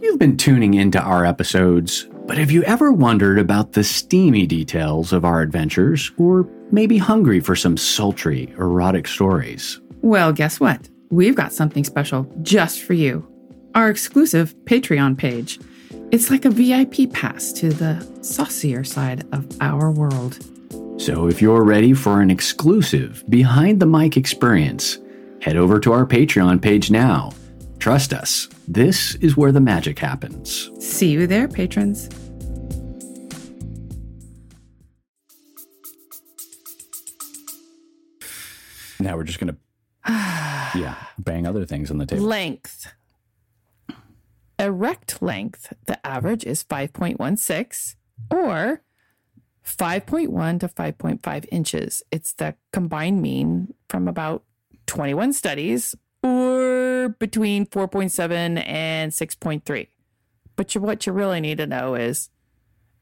[0.00, 5.12] You've been tuning into our episodes, but have you ever wondered about the steamy details
[5.12, 9.80] of our adventures, or maybe hungry for some sultry, erotic stories?
[10.02, 10.88] Well, guess what?
[11.10, 13.24] We've got something special just for you.
[13.76, 15.60] Our exclusive Patreon page.
[16.10, 20.38] It's like a VIP pass to the saucier side of our world.
[21.00, 24.98] So if you're ready for an exclusive behind the mic experience,
[25.40, 27.32] head over to our Patreon page now.
[27.78, 30.70] Trust us, this is where the magic happens.
[30.84, 32.08] See you there, patrons.
[38.98, 39.56] Now we're just going to,
[40.08, 42.24] yeah, bang other things on the table.
[42.24, 42.92] Length.
[44.58, 47.96] Erect length, the average is 5.16
[48.30, 48.82] or
[49.64, 52.02] 5.1 to 5.5 inches.
[52.10, 54.44] It's the combined mean from about
[54.86, 59.88] 21 studies or between 4.7 and 6.3.
[60.54, 62.30] But you, what you really need to know is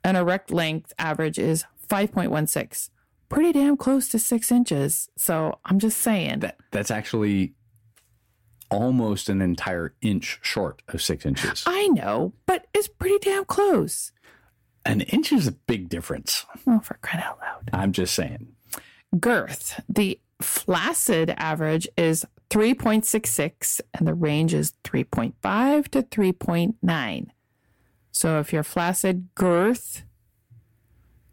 [0.04, 2.90] an erect length average is 5.16.
[3.30, 5.08] Pretty damn close to six inches.
[5.16, 6.40] So I'm just saying.
[6.40, 7.54] That, that's actually
[8.70, 11.64] almost an entire inch short of six inches.
[11.66, 14.12] I know, but it's pretty damn close.
[14.84, 16.44] An inch is a big difference.
[16.66, 17.70] Oh, for crying out loud.
[17.72, 18.48] I'm just saying.
[19.18, 19.80] Girth.
[19.88, 27.26] The flaccid average is 3.66 and the range is 3.5 to 3.9.
[28.10, 30.02] So if your flaccid girth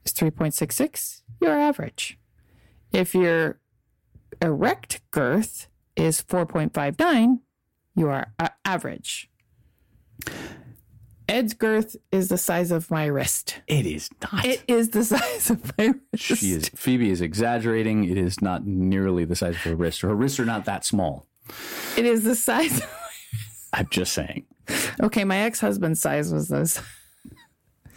[0.08, 2.18] is 3.66, you're average.
[2.92, 3.60] If your
[4.42, 7.40] erect girth is 4.59,
[7.96, 9.30] you are average.
[11.30, 13.60] Ed's girth is the size of my wrist.
[13.68, 14.46] It is not.
[14.46, 16.24] It is the size of my wrist.
[16.42, 18.06] she is Phoebe is exaggerating.
[18.06, 20.02] It is not nearly the size of her wrist.
[20.02, 21.26] Her wrists are not that small.
[21.98, 22.82] It is the size.
[23.74, 24.46] I'm just saying.
[25.04, 26.82] okay, my ex husband's size was this.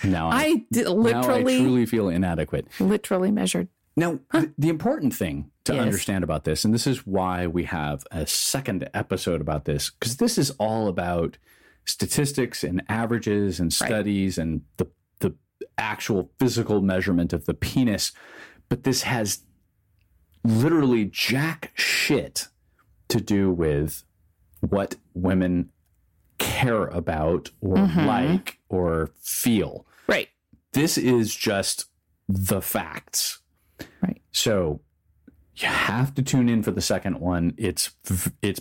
[0.05, 2.67] Now I, I did now I literally, truly feel inadequate.
[2.81, 3.69] literally measured.
[3.97, 5.83] Now, th- the important thing to Yes.
[5.83, 10.17] understand about this, and this is why we have a second episode about this, because
[10.17, 11.37] this is all about
[11.85, 14.87] statistics and averages and studies and the
[15.19, 15.35] the
[15.77, 18.13] actual physical measurement of the penis.
[18.69, 19.41] But this has
[20.45, 22.49] literally jack shit
[23.09, 24.05] to do with
[24.61, 25.71] what women
[26.39, 28.07] care about or mm-hmm.
[28.07, 30.29] like or feel Right.
[30.73, 31.87] this is just
[32.29, 33.41] the facts.
[34.03, 34.21] Right.
[34.33, 34.81] So
[35.57, 37.55] you have to tune in for the second one.
[37.57, 37.91] It's
[38.43, 38.61] it's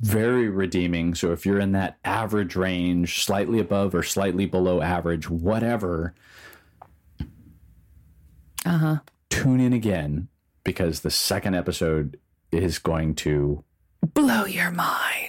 [0.00, 1.14] very redeeming.
[1.14, 6.14] So if you're in that average range, slightly above or slightly below average, whatever,
[8.64, 8.96] Uh huh.
[9.30, 10.28] tune in again
[10.64, 12.18] because the second episode
[12.52, 13.64] is going to
[14.14, 15.19] Blow your mind.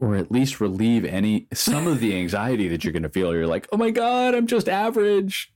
[0.00, 3.32] Or at least relieve any some of the anxiety that you're going to feel.
[3.34, 5.52] You're like, "Oh my god, I'm just average.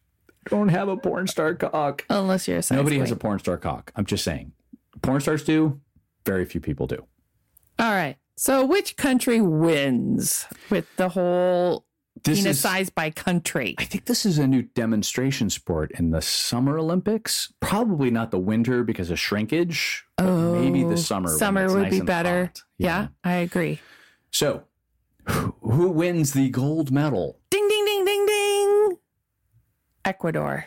[0.46, 3.56] I don't have a porn star cock." Unless you're a Nobody has a porn star
[3.56, 3.92] cock.
[3.96, 4.52] I'm just saying.
[5.02, 5.80] Porn stars do.
[6.24, 7.04] Very few people do.
[7.78, 8.16] All right.
[8.37, 11.87] So which country wins with the whole
[12.24, 13.74] This penis is, size by country?
[13.78, 17.52] I think this is a new demonstration sport in the Summer Olympics.
[17.60, 20.04] Probably not the winter because of shrinkage.
[20.16, 21.30] But maybe the summer.
[21.32, 22.46] Oh, Summer would nice be better.
[22.46, 22.62] hot.
[22.78, 23.08] Yeah.
[23.22, 23.80] I agree.
[24.35, 24.64] So,
[25.28, 27.39] who wins the gold medal?
[27.51, 28.97] Ding ding ding ding ding.
[30.05, 30.66] Ecuador.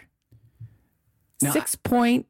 [1.42, 2.28] Now- Six point.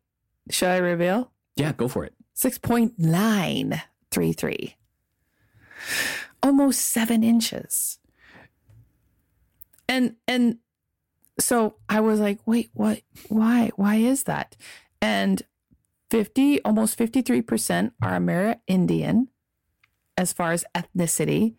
[0.50, 1.32] Should I reveal?
[1.56, 2.16] Yeah, go for it.
[2.34, 3.80] Six point nine
[4.10, 4.78] three three.
[6.42, 8.00] Almost seven inches.
[9.88, 10.58] And and
[11.40, 13.70] so I was like, wait, what why?
[13.76, 14.58] Why is that?
[15.04, 15.44] And
[16.10, 19.28] 50, almost 53% are Amerindian
[20.18, 21.56] as far as ethnicity.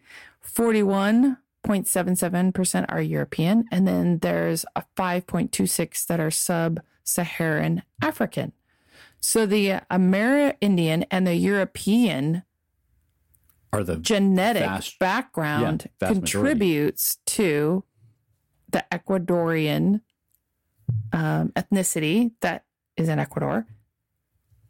[1.65, 8.53] 41.77% are European, and then there's a 5.26 that are sub Saharan African.
[9.21, 12.43] So the Amerindian and the European
[13.73, 16.51] Are the genetic Vast- background yeah, vast majority.
[16.51, 17.85] contributes to
[18.71, 20.01] the Ecuadorian
[21.13, 22.65] um, ethnicity that
[22.97, 23.67] is in Ecuador.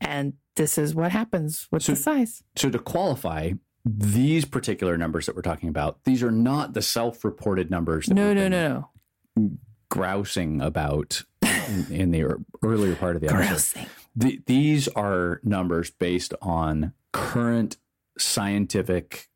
[0.00, 2.42] And this is what happens with So- the size.
[2.56, 3.52] so to qualify
[3.96, 8.34] these particular numbers that we're talking about, these are not the self-reported numbers that No,
[8.34, 8.88] no, no,
[9.36, 9.50] no.
[9.90, 12.24] grousing about in, in the
[12.62, 13.46] earlier part of the episode.
[13.46, 13.86] Grousing.
[14.16, 17.76] The, these are numbers based on current
[18.18, 19.28] scientific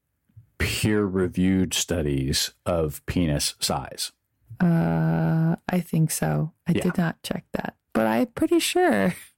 [0.59, 4.13] peer-reviewed studies of penis size.
[4.61, 6.53] Uh, I think so.
[6.67, 6.83] I Yeah.
[6.83, 9.15] did not check that, but I'm pretty sure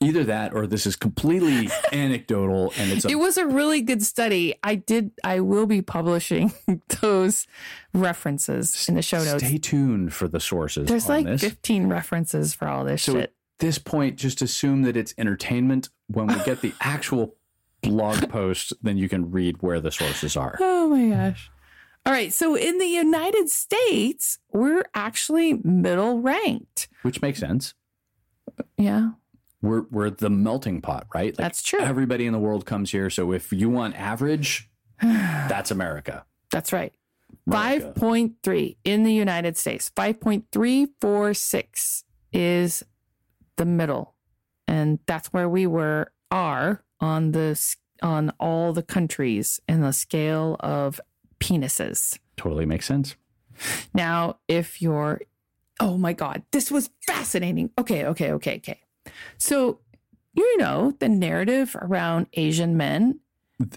[0.00, 4.02] Either that, or this is completely anecdotal, and it's a it was a really good
[4.02, 4.54] study.
[4.62, 5.10] I did.
[5.24, 6.52] I will be publishing
[7.00, 7.46] those
[7.94, 9.44] references in the show notes.
[9.44, 10.88] Stay tuned for the sources.
[10.88, 11.40] There's like this.
[11.40, 13.22] 15 references for all this So shit.
[13.22, 15.88] at this point, just assume that it's entertainment.
[16.08, 17.34] When we get the actual
[17.82, 20.56] blog post, then you can read where the sources are.
[20.60, 21.50] Oh my gosh.
[22.04, 22.32] All right.
[22.32, 26.88] So in the United States, we're actually middle ranked.
[27.02, 27.72] Which makes sense.
[28.78, 29.10] Yeah,
[29.66, 31.32] We're we're the melting pot, right?
[31.32, 31.80] Like, that's true.
[31.80, 33.10] Everybody in the world comes here.
[33.10, 34.70] So if you want average,
[35.02, 36.24] that's America.
[36.50, 36.94] That's right.
[37.46, 38.00] America.
[38.00, 39.90] 5.3 in the United States.
[39.96, 42.84] 5.346 is
[43.56, 44.14] the middle.
[44.68, 47.58] And that's where we were are on the
[48.02, 51.00] on all the countries in the scale of
[51.40, 52.18] penises.
[52.36, 53.16] Totally makes sense.
[53.94, 55.22] Now, if you're,
[55.80, 57.70] oh my God, this was fascinating.
[57.78, 58.80] Okay, okay, okay, okay.
[59.38, 59.80] So,
[60.34, 63.20] you know, the narrative around Asian men,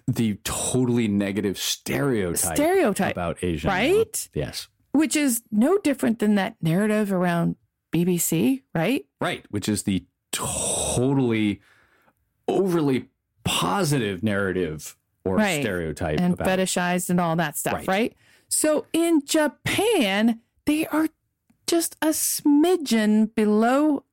[0.07, 3.95] The totally negative stereotype, stereotype, about Asian, men.
[3.95, 4.29] right?
[4.33, 7.55] Yes, Which is no different than that narrative around
[7.93, 9.05] BBC, right?
[9.21, 9.45] right.
[9.49, 11.61] Which is the totally
[12.47, 13.05] overly
[13.43, 15.61] positive narrative or Right.
[15.61, 17.87] stereotype and about fetishized and all that stuff, Right.
[17.87, 18.15] right.
[18.47, 21.07] So in Japan, they are
[21.67, 24.03] just a smidgen below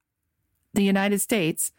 [0.77, 1.73] the United States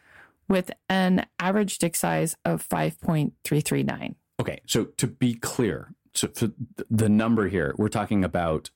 [0.50, 4.16] with an average dick size of 5.339.
[4.40, 6.52] Okay, so to be clear, so for
[6.90, 8.70] the number here, we're talking about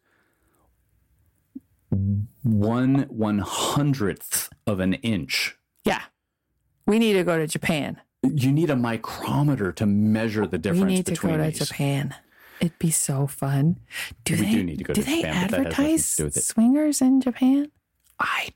[2.44, 5.58] one one hundredth of an inch.
[5.84, 6.02] Yeah.
[6.88, 8.00] We need to go to Japan.
[8.24, 10.84] You need a micrometer to measure the difference.
[10.84, 11.68] We need to between go to these.
[11.68, 12.16] Japan.
[12.60, 13.80] It'd be so fun.
[14.24, 15.82] Do We they, do need to go do to they Japan, but that has to
[15.82, 16.44] advertise do with it.
[16.44, 17.72] swingers in Japan?
[18.20, 18.50] I,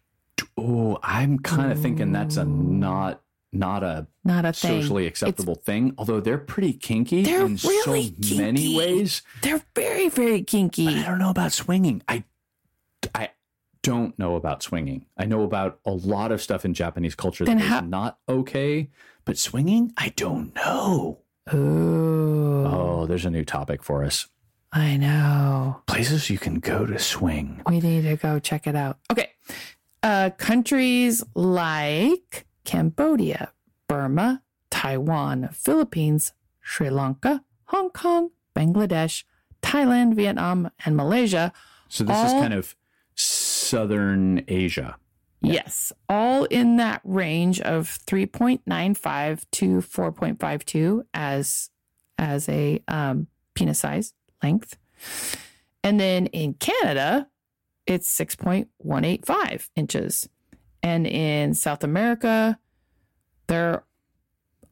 [0.57, 2.55] oh, I'm kind of thinking that's a mm.
[2.55, 3.21] not
[3.53, 4.81] not a Not a thing.
[4.81, 5.93] socially acceptable thing.
[5.97, 9.21] Although they're pretty kinky They're in really so many ways.
[9.41, 10.85] They're very, very kinky.
[10.85, 12.01] But I don't know about swinging.
[12.07, 12.25] I
[13.13, 13.29] I
[13.81, 15.05] don't know about swinging.
[15.17, 18.17] I know about a lot of stuff in Japanese culture Then that is how- not
[18.27, 18.89] okay,
[19.25, 21.19] but swinging, I don't know.
[21.53, 22.65] Ooh.
[22.65, 24.27] Oh, there's a new topic for us.
[24.71, 25.81] I know.
[25.85, 27.61] Places you can go to swing.
[27.67, 28.97] We need to go check it out.
[29.11, 29.29] Okay.
[30.05, 33.51] Uh, countries like Cambodia,
[33.87, 36.31] Burma, Taiwan, Philippines,
[36.61, 39.23] Sri Lanka, Hong Kong, Bangladesh,
[39.63, 41.51] Thailand, Vietnam, and Malaysia.
[41.89, 42.75] So this is kind of
[43.15, 44.97] southern Asia.
[45.41, 51.71] Yes, all in that range of 3.95 to 4.52 as
[52.19, 53.25] as a um,
[53.55, 54.77] penis size length.
[55.83, 57.27] And then in Canada,
[57.87, 60.29] it's 6.185 inches.
[60.81, 62.59] And in South America,
[63.47, 63.83] they're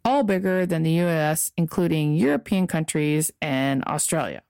[0.05, 4.41] all bigger than the US, including European countries and Australia.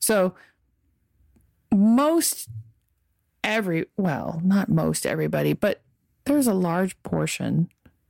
[0.00, 0.34] So
[1.72, 2.48] most
[3.44, 5.82] every well, not most everybody, but
[6.24, 7.68] there's a large portion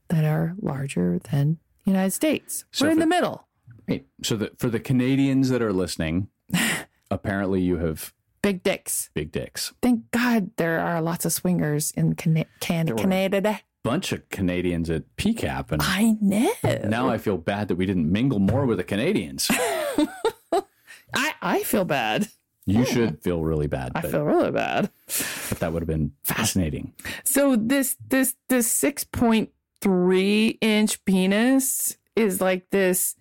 [0.09, 2.65] that are larger than the United States.
[2.71, 3.47] So We're in for- the middle.
[3.89, 4.07] Right.
[4.23, 6.29] So that for the Canadians that are listening,
[7.11, 8.13] apparently you have
[8.47, 9.11] Big dicks.
[9.13, 9.73] big dicks.
[9.83, 12.97] Thank God there are lots of swingers in Can- Can-.
[12.97, 13.59] Canada.
[13.83, 16.53] Bunch of Canadians at PCAP and I know.
[16.85, 19.49] now I feel bad that we didn't mingle more with the Canadians.
[19.51, 22.29] I, I feel bad.
[22.67, 24.91] You should feel really bad, I but, feel really bad.
[25.49, 26.93] but that would have been fascinating.
[27.25, 33.17] So this this this six point three inch penis is like this.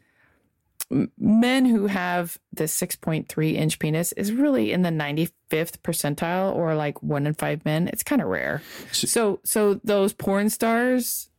[1.17, 2.37] Men who have
[3.01, 7.33] point three inch penis is really in the ninety fifth percentile, or like one in
[7.33, 7.87] five men.
[7.91, 8.61] It's kind of rare.
[8.91, 11.29] So- So so those porn stars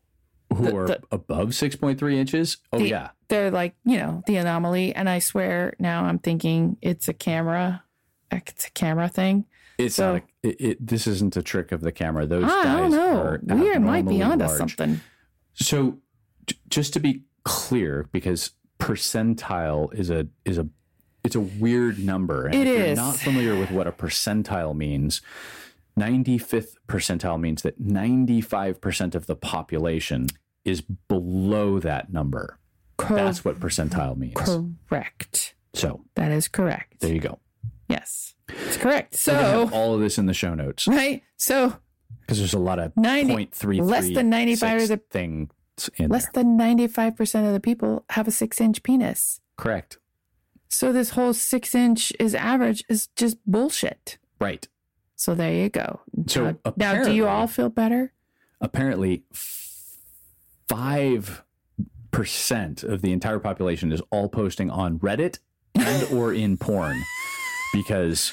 [0.53, 2.59] who The- are the- above 6.3 inches.
[2.73, 3.11] Oh, The- yeah.
[3.29, 4.95] they're like, you know, the anomaly.
[4.95, 7.83] And I swear now I'm thinking it's a camera.
[8.31, 9.45] It's a camera thing.
[9.79, 12.27] It's So- not a, it, it, this isn't a trick of the camera.
[12.27, 14.57] Those I guys are We might be onto large.
[14.59, 15.01] something.
[15.55, 15.99] So,
[16.47, 20.69] j- just to be clear, because percentile is a is a
[21.25, 22.47] it's a weird number.
[22.47, 25.21] And It if you're not familiar with what a percentile means,
[25.99, 30.29] 95th percentile means that 95% of the population
[30.65, 32.59] is below that number.
[33.09, 34.35] That's what percentile means.
[34.89, 35.55] correct.
[35.75, 37.01] So, That is correct.
[37.01, 37.39] there you go.
[37.89, 39.15] Yes, it's correct.
[39.17, 41.23] So, all of this in the show notes right.
[41.37, 41.77] So,
[42.21, 45.51] because there's a lot of 90 0.33 less than 95 is a- things
[45.97, 46.45] in less there.
[46.45, 49.41] than 95% of the people have a six inch penis.
[49.57, 49.99] Correct.
[50.69, 54.19] So, this whole six inch is average is just bullshit.
[54.41, 54.67] Right.
[55.15, 56.01] So, there you go.
[56.27, 58.13] So, now, now, do you all feel better?
[58.61, 59.25] apparently
[60.69, 61.43] five
[62.11, 65.39] percent of the entire population is all posting on Reddit
[65.75, 67.03] and or in porn
[67.75, 68.33] because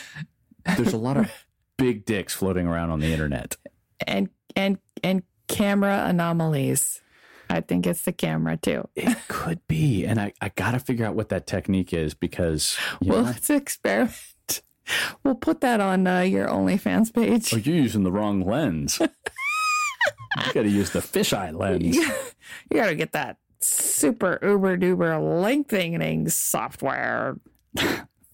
[0.77, 1.29] there's a lot of
[1.77, 3.57] big dicks floating around on the internet.
[4.07, 7.01] And, and, and camera anomalies.
[7.53, 8.87] I think it's the camera too.
[8.95, 12.77] It could be, and I, I got to figure out what that technique is because
[13.01, 14.17] Well, know, let's experiment.
[15.23, 17.53] We'll put that on uh, your OnlyFans page.
[17.53, 18.99] oh, you're using the wrong lens.
[18.99, 19.07] you
[20.53, 21.95] got to use the fisheye lens.
[21.95, 22.11] You
[22.73, 27.37] gotta get that super uber duper lengthening software.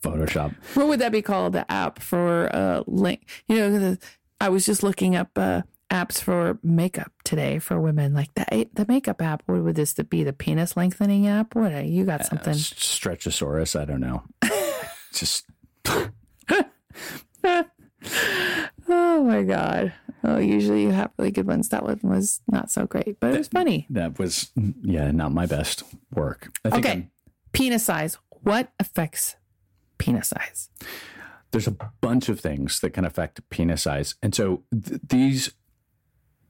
[0.02, 0.56] Photoshop.
[0.74, 1.54] What would that be called?
[1.54, 3.28] The app for uh link?
[3.48, 4.00] You know, the,
[4.42, 8.14] I was just looking up uh, apps for makeup today for women.
[8.14, 9.44] Like the the makeup app.
[9.46, 10.24] What would this be?
[10.24, 11.56] The penis lengthening app?
[11.56, 11.74] What?
[11.74, 12.54] uh, You got something?
[12.54, 13.80] S- Stretchosaurus.
[13.80, 14.24] I don't know.
[15.14, 15.46] Just
[18.92, 19.94] Oh my god!
[20.24, 21.70] Oh, usually you have really good ones.
[21.70, 23.86] That one was not so great, but it was funny.
[23.90, 25.84] that was yeah, not my best
[26.14, 26.52] work.
[26.66, 27.12] I think Okay, I'm-
[27.52, 28.18] penis size.
[28.42, 29.36] What affects
[29.98, 30.70] penis size?
[31.52, 34.14] there's a bunch of things that can affect penis size.
[34.22, 35.52] And so th- these,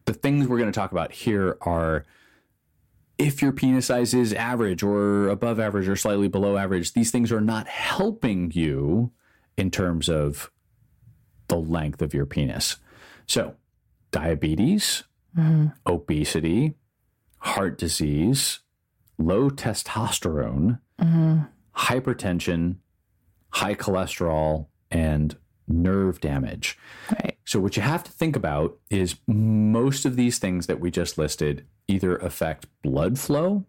[0.10, 2.04] the things we're going to talk about here are
[3.20, 7.32] if your penis size is average or above average or slightly below average, these things
[7.32, 9.12] are not helping you
[9.56, 10.50] in terms of
[11.48, 12.78] the length of your penis.
[13.28, 13.54] So,
[14.10, 15.04] diabetes,
[15.38, 15.68] mm-hmm.
[15.86, 16.74] obesity,
[17.38, 18.62] heart disease,
[19.20, 21.42] low testosterone, mm-hmm.
[21.78, 22.78] hypertension,
[23.50, 25.38] high cholesterol, and
[25.68, 26.80] nerve damage.
[27.12, 27.29] Right.
[27.50, 31.18] So, what you have to think about is most of these things that we just
[31.18, 33.66] listed either affect blood flow,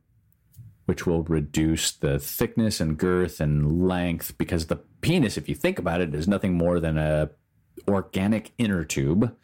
[0.85, 5.79] which will reduce the thickness and girth and length, because the penis, if you think
[5.79, 7.31] about it, is nothing more than a
[7.89, 9.35] organic inner tube.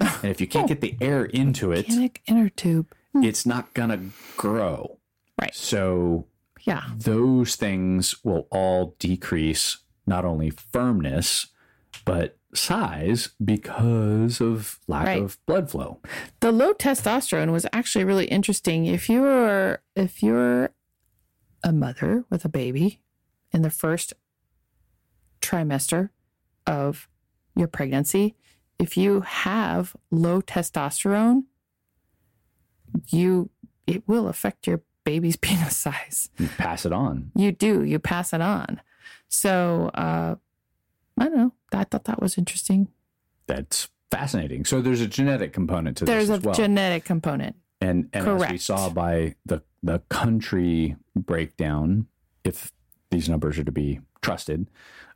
[0.00, 0.74] And if you can't oh.
[0.74, 2.92] get the air into it, Organic inner tube.
[3.12, 3.22] Hmm.
[3.22, 4.00] it's not gonna
[4.36, 4.98] grow.
[5.40, 5.54] Right.
[5.54, 6.26] So
[6.64, 6.82] Yeah.
[6.98, 9.78] those things will all decrease
[10.08, 11.46] not only firmness
[12.04, 15.22] but size because of lack Right.
[15.22, 16.00] of blood flow.
[16.40, 18.86] the low testosterone was actually really interesting.
[18.86, 20.70] If you were if you're
[21.62, 23.00] a mother with a baby
[23.52, 24.14] in the first
[25.40, 26.10] trimester
[26.66, 27.08] of
[27.54, 28.34] your pregnancy,
[28.78, 31.44] if you have low testosterone,
[33.08, 33.50] you
[33.86, 36.28] it will affect your baby's penis size.
[36.38, 37.30] You pass it on.
[37.34, 38.80] You do, you pass it on.
[39.28, 40.45] So uh I don't know.
[41.76, 42.88] I thought that was interesting.
[43.46, 44.64] That's fascinating.
[44.64, 46.54] So there's a genetic component to There's this a well.
[46.54, 47.56] genetic component.
[47.80, 52.06] and and as we saw by the the country breakdown,
[52.44, 52.72] if
[53.10, 54.68] these numbers are to be trusted,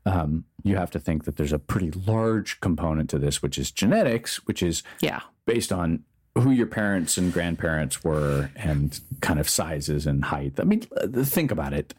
[0.07, 3.71] um, you have to think that there's a pretty large component to this, which is
[3.73, 5.21] genetics, which is Yeah.
[5.47, 6.05] based on
[6.39, 10.61] who your parents and grandparents were and kind of sizes and height.
[10.61, 11.93] I mean, think about it.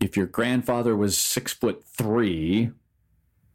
[0.00, 2.70] If your grandfather was six foot three,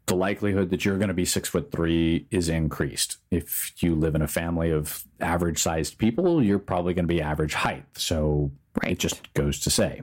[0.08, 3.18] the likelihood that you're going to be six foot three is increased.
[3.30, 7.22] If you live in a family of average sized people, you're probably going to be
[7.22, 7.86] average height.
[7.98, 8.94] So Right.
[8.94, 10.02] it just goes to say.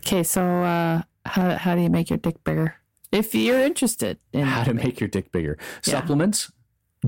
[0.00, 2.74] Okay, so uh, how how do you make your dick bigger?
[3.12, 5.58] If you're interested in How to make your dick bigger.
[5.60, 6.00] Yeah.
[6.00, 6.50] Supplements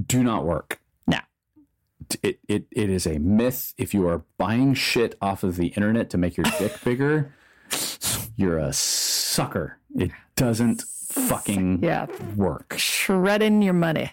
[0.07, 0.81] do not work.
[1.07, 1.19] No.
[2.23, 3.73] It, it, it is a myth.
[3.79, 7.33] If you are buying shit off of the internet to make your dick bigger,
[8.37, 9.79] you're a sucker.
[9.97, 10.83] It doesn't
[11.15, 12.07] fucking yeah,
[12.37, 12.75] work.
[12.77, 14.11] shredding your money.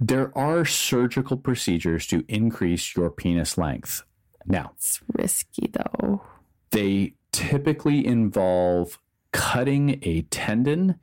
[0.00, 4.02] There are surgical procedures to increase your penis length.
[4.46, 6.22] Now, It's risky though.
[6.70, 8.98] they typically involve
[9.32, 11.00] cutting a tendon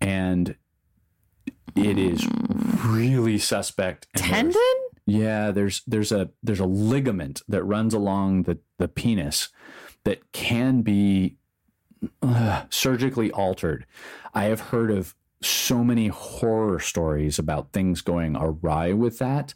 [0.00, 0.56] and
[1.76, 2.26] it is
[2.84, 4.08] really suspect.
[4.16, 4.60] Tendon?
[5.06, 9.48] Yeah, there's there's a there's a ligament that runs along the the penis
[10.04, 11.36] that can be
[12.22, 13.86] uh, surgically altered.
[14.34, 19.54] I have heard of so many horror stories about things going awry with that,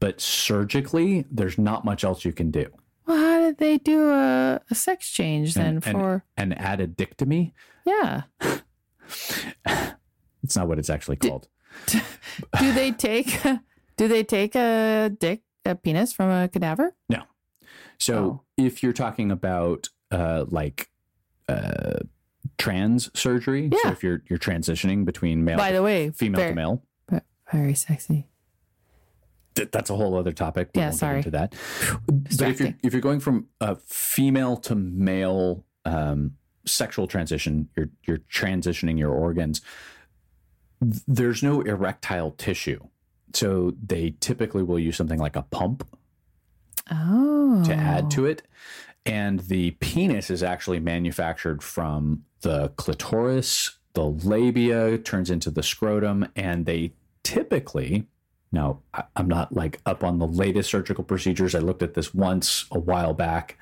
[0.00, 2.66] but surgically, there's not much else you can do.
[3.06, 6.24] Well, how did they do a, a sex change then and- for?
[6.36, 7.52] An addictomy?
[7.84, 8.22] yeah.
[10.42, 11.48] It's not what it's actually called.
[11.86, 13.38] Do they take?
[13.96, 16.94] Do they take a dick, a penis from a cadaver?
[17.10, 17.24] No.
[17.98, 18.40] So Oh.
[18.56, 20.88] if you're talking about uh, like
[21.50, 21.98] uh,
[22.58, 26.54] trans surgery, so if you're you're transitioning between male By the way, female very, to
[26.56, 26.82] male,
[27.52, 28.28] very sexy.
[29.54, 30.70] th- that's a whole other topic.
[30.74, 31.16] We Yeah, won't get sorry.
[31.18, 31.54] into that.
[32.06, 36.36] But if you're if you're going from a female to male um,
[36.66, 39.60] sexual transition, you're you're transitioning your organs.
[41.06, 42.80] There's no erectile tissue,
[43.34, 45.86] so they typically will use something like a pump
[46.90, 47.62] Oh.
[47.66, 48.42] to add to it.
[49.06, 56.28] And the penis is actually manufactured from the clitoris, the labia turns into the scrotum,
[56.36, 56.92] and they
[57.22, 58.06] typically,
[58.52, 58.80] now
[59.16, 61.54] I'm not like up on the latest surgical procedures.
[61.54, 63.58] I looked at this once a while back.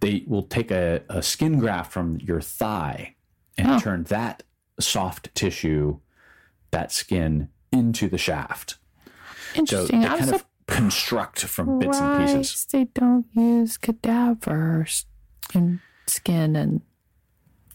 [0.00, 3.14] They will take a, a skin graft from your thigh
[3.56, 3.78] and Oh.
[3.78, 4.42] turn that
[4.80, 5.98] soft tissue,
[6.70, 8.76] that skin, into the shaft.
[9.54, 10.00] Interesting.
[10.00, 12.66] they I'm kind of construct from bits and pieces.
[12.70, 15.06] They don't use cadavers
[15.54, 16.82] and skin and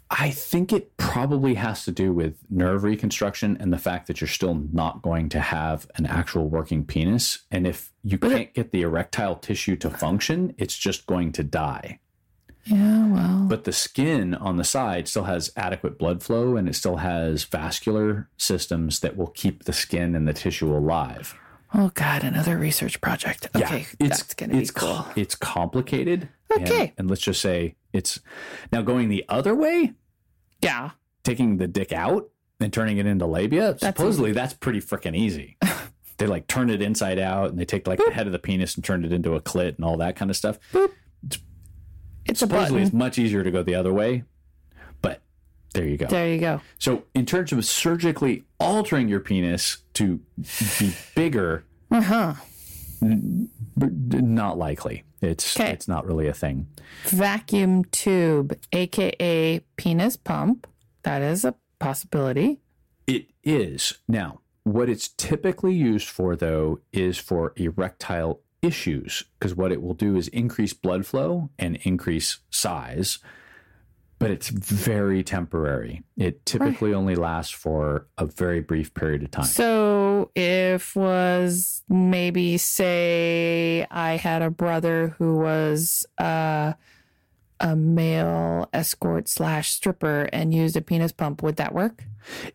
[0.10, 4.28] I think it probably has to do with nerve reconstruction and the fact that you're
[4.30, 7.39] still not going to have an actual working penis.
[7.52, 11.43] And if you But can't get the erectile tissue to function, it's just going to
[11.43, 12.00] die.
[12.64, 13.06] yeah.
[13.06, 16.98] Well, But the skin on the side still has adequate blood flow and it still
[16.98, 21.38] has vascular systems that will keep the skin and the tissue alive.
[21.74, 23.47] Oh god, another research project.
[23.55, 25.05] Okay, it's, that's gonna be it's cool.
[25.15, 26.30] it's complicated.
[26.51, 26.93] Okay.
[26.97, 28.20] and let's just say it's
[28.72, 29.93] now going the other way.
[30.61, 30.91] yeah.
[31.24, 35.57] taking the dick out and turning it into labia, That's supposedly that's pretty freaking easy.
[36.18, 38.76] they like turn it inside out and they take like the head of the penis
[38.76, 40.57] and turn it into a clit and all that kind of stuff.
[40.74, 40.91] Boop.
[42.26, 44.24] It's a Supposedly it's much easier to go the other way,
[45.78, 46.07] there you go.
[46.07, 46.61] There you go.
[46.80, 50.19] So in terms of surgically altering your penis to
[50.80, 52.34] be bigger, Uh huh.
[53.01, 53.47] b-
[53.78, 55.03] not likely.
[55.21, 55.71] It's 'Kay.
[55.71, 56.67] it's not really a thing.
[57.05, 60.67] Vacuum tube, aka penis pump.
[61.03, 62.59] That is a possibility.
[63.05, 63.99] It is.
[64.07, 69.93] Now, what it's typically used for, though, is for erectile issues, because what it will
[69.93, 73.19] do is increase blood flow and increase size,
[74.20, 76.03] but it's very temporary.
[76.18, 79.45] It typically only lasts for a very brief period of time.
[79.45, 86.74] So if was maybe say I had a brother who was uh,
[87.59, 92.03] a male escort slash stripper and used a penis pump, would that work?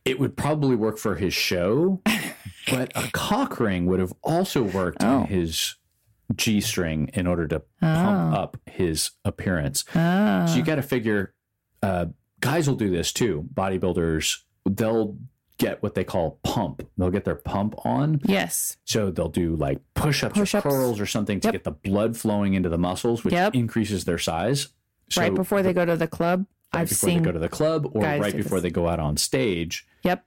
[0.04, 2.00] It would probably work for his show,
[2.70, 5.20] but a cock ring would have also worked Oh.
[5.22, 5.76] in his
[6.36, 8.36] G string in order to pump Oh.
[8.38, 9.84] up his appearance.
[9.94, 10.46] Ah.
[10.48, 11.34] So you got to figure,
[11.82, 12.06] uh,
[12.40, 13.48] guys will do this too.
[13.54, 15.16] Bodybuilders, they'll
[15.58, 16.86] get what they call pump.
[16.98, 18.20] They'll get their pump on.
[18.24, 18.76] yes.
[18.84, 21.52] So they'll do like push ups or curls or something to Yep.
[21.52, 23.54] get the blood flowing into the muscles, which Yep.
[23.54, 24.68] increases their size.
[25.10, 26.46] So right before they go to the club.
[26.74, 27.18] right I've before seen.
[27.18, 28.62] they go to the club or right before this.
[28.62, 29.86] they go out on stage.
[30.04, 30.24] Yep.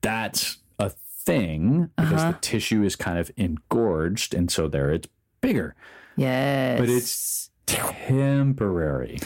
[0.00, 2.32] That's a thing because Uh-huh.
[2.32, 4.34] the tissue is kind of engorged.
[4.34, 5.06] And so there it's
[5.40, 5.74] bigger,
[6.16, 6.78] Yes.
[6.80, 9.18] But it's- temporary.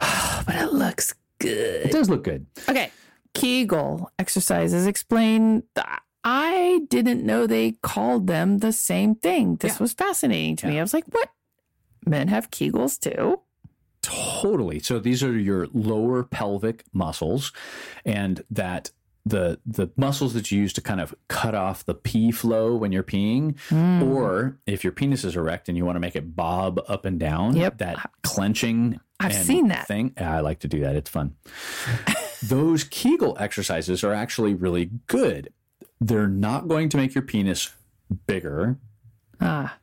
[0.46, 1.86] but it looks good.
[1.86, 2.46] It does look good.
[2.68, 2.90] Okay.
[3.34, 5.62] Kegel exercises explain.
[5.74, 5.86] th-
[6.24, 9.56] I didn't know they called them the same thing.
[9.56, 9.78] This Yeah.
[9.80, 10.78] was fascinating to me.
[10.78, 11.30] I was like, what?
[12.04, 13.40] Men have Kegels too?
[14.02, 14.80] Totally.
[14.80, 17.52] So these are your lower pelvic muscles,
[18.04, 18.90] and that
[19.28, 22.92] the the muscles that you use to kind of cut off the pee flow when
[22.92, 24.02] you're peeing, Mm.
[24.14, 27.18] or if your penis is erect and you want to make it bob up and
[27.20, 27.56] down.
[27.56, 27.78] Yep.
[27.78, 29.00] That clenching.
[29.20, 29.88] I've seen that.
[29.88, 30.12] thing.
[30.16, 30.94] I like to do that.
[30.94, 31.34] It's fun.
[32.42, 35.52] Those Kegel exercises are actually really good.
[36.00, 37.72] They're not going to make your penis
[38.28, 38.78] bigger,
[39.40, 39.76] Ah,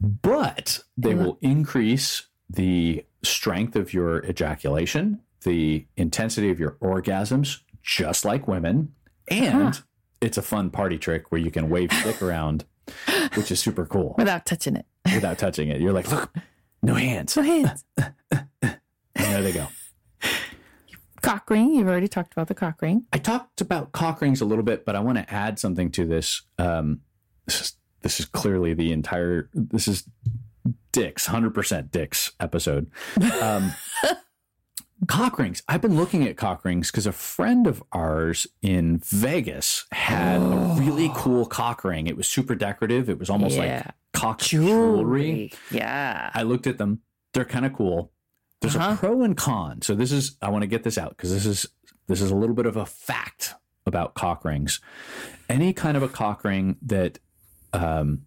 [0.00, 8.24] but they will increase the strength of your ejaculation, the intensity of your orgasms, just
[8.24, 8.92] like women.
[9.28, 9.82] And Huh.
[10.20, 12.64] it's a fun party trick where you can wave stick around,
[13.34, 14.86] which is super cool without touching it.
[15.14, 15.80] without touching it.
[15.80, 16.34] You're like, look,
[16.82, 17.36] no hands.
[17.36, 17.84] No hands.
[17.96, 18.78] And
[19.14, 19.68] there they go.
[21.22, 21.74] cock ring.
[21.74, 23.06] You've already talked about the cock ring.
[23.12, 26.04] I talked about cock rings a little bit, but I want to add something to
[26.06, 26.42] this.
[26.58, 27.00] Um,
[27.46, 29.48] this is this is clearly the entire.
[29.54, 30.04] This is
[30.92, 32.90] Dick's hundred percent Dick's episode.
[33.42, 33.72] Um,
[35.08, 35.62] cock rings.
[35.68, 40.76] I've been looking at cock rings because a friend of ours in Vegas had a
[40.78, 42.06] really cool cock ring.
[42.06, 43.08] It was super decorative.
[43.10, 43.82] It was almost Yeah.
[43.86, 45.52] like cock jewelry.
[45.70, 46.30] Yeah.
[46.34, 47.00] I looked at them.
[47.32, 48.12] They're kind of cool.
[48.60, 48.92] There's Uh-huh.
[48.94, 49.82] a pro and con.
[49.82, 51.66] So this is I want to get this out because this is
[52.06, 53.54] this is a little bit of a fact
[53.86, 54.80] about cock rings.
[55.48, 57.18] Any kind of a cock ring that
[57.74, 58.22] um,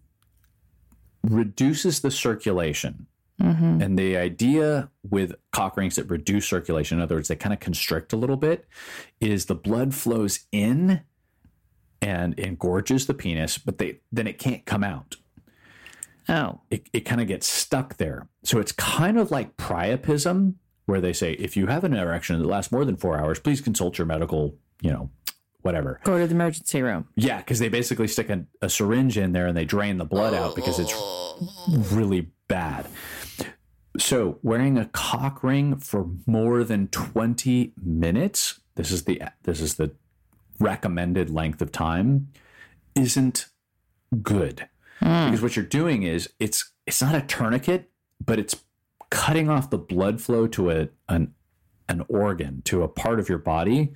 [1.22, 3.06] reduces the circulation.
[3.40, 3.80] Mm-hmm.
[3.82, 7.60] And the idea with cock rings that reduce circulation, in other words, they kind of
[7.60, 8.66] constrict a little bit,
[9.20, 11.02] is the blood flows in
[12.02, 15.16] and engorges the penis, but they then it can't come out
[16.28, 16.60] Oh.
[16.70, 18.28] it, it kind of gets stuck there.
[18.44, 20.54] So it's kind of like priapism,
[20.86, 23.60] where they say if you have an erection that lasts more than four hours, please
[23.60, 25.10] consult your medical, you know,
[25.62, 26.00] whatever.
[26.04, 27.08] Go to the emergency room.
[27.16, 30.34] Yeah, because they basically stick a, a syringe in there and they drain the blood
[30.34, 30.94] out because it's
[31.94, 32.86] really bad.
[33.98, 39.74] So wearing a cock ring for more than 20 minutes, this is the this is
[39.74, 39.92] the
[40.60, 42.28] recommended length of time,
[42.94, 43.46] isn't
[44.22, 44.68] good
[45.00, 45.26] hmm.
[45.26, 47.90] because what you're doing is it's it's not a tourniquet,
[48.24, 48.56] but it's
[49.10, 51.34] cutting off the blood flow to a an
[51.88, 53.92] an organ to a part of your body,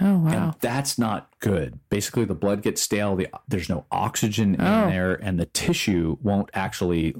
[0.00, 0.30] Oh, wow.
[0.30, 1.78] and that's not good.
[1.88, 3.16] Basically, the blood gets stale.
[3.16, 4.82] The, there's no oxygen Oh.
[4.84, 7.14] in there, and the tissue won't actually.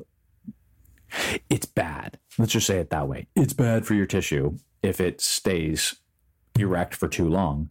[1.49, 2.19] It's bad.
[2.39, 3.29] Let's just say it that way.
[3.35, 5.97] It's bad for your tissue if it stays
[6.59, 7.71] erect for too long,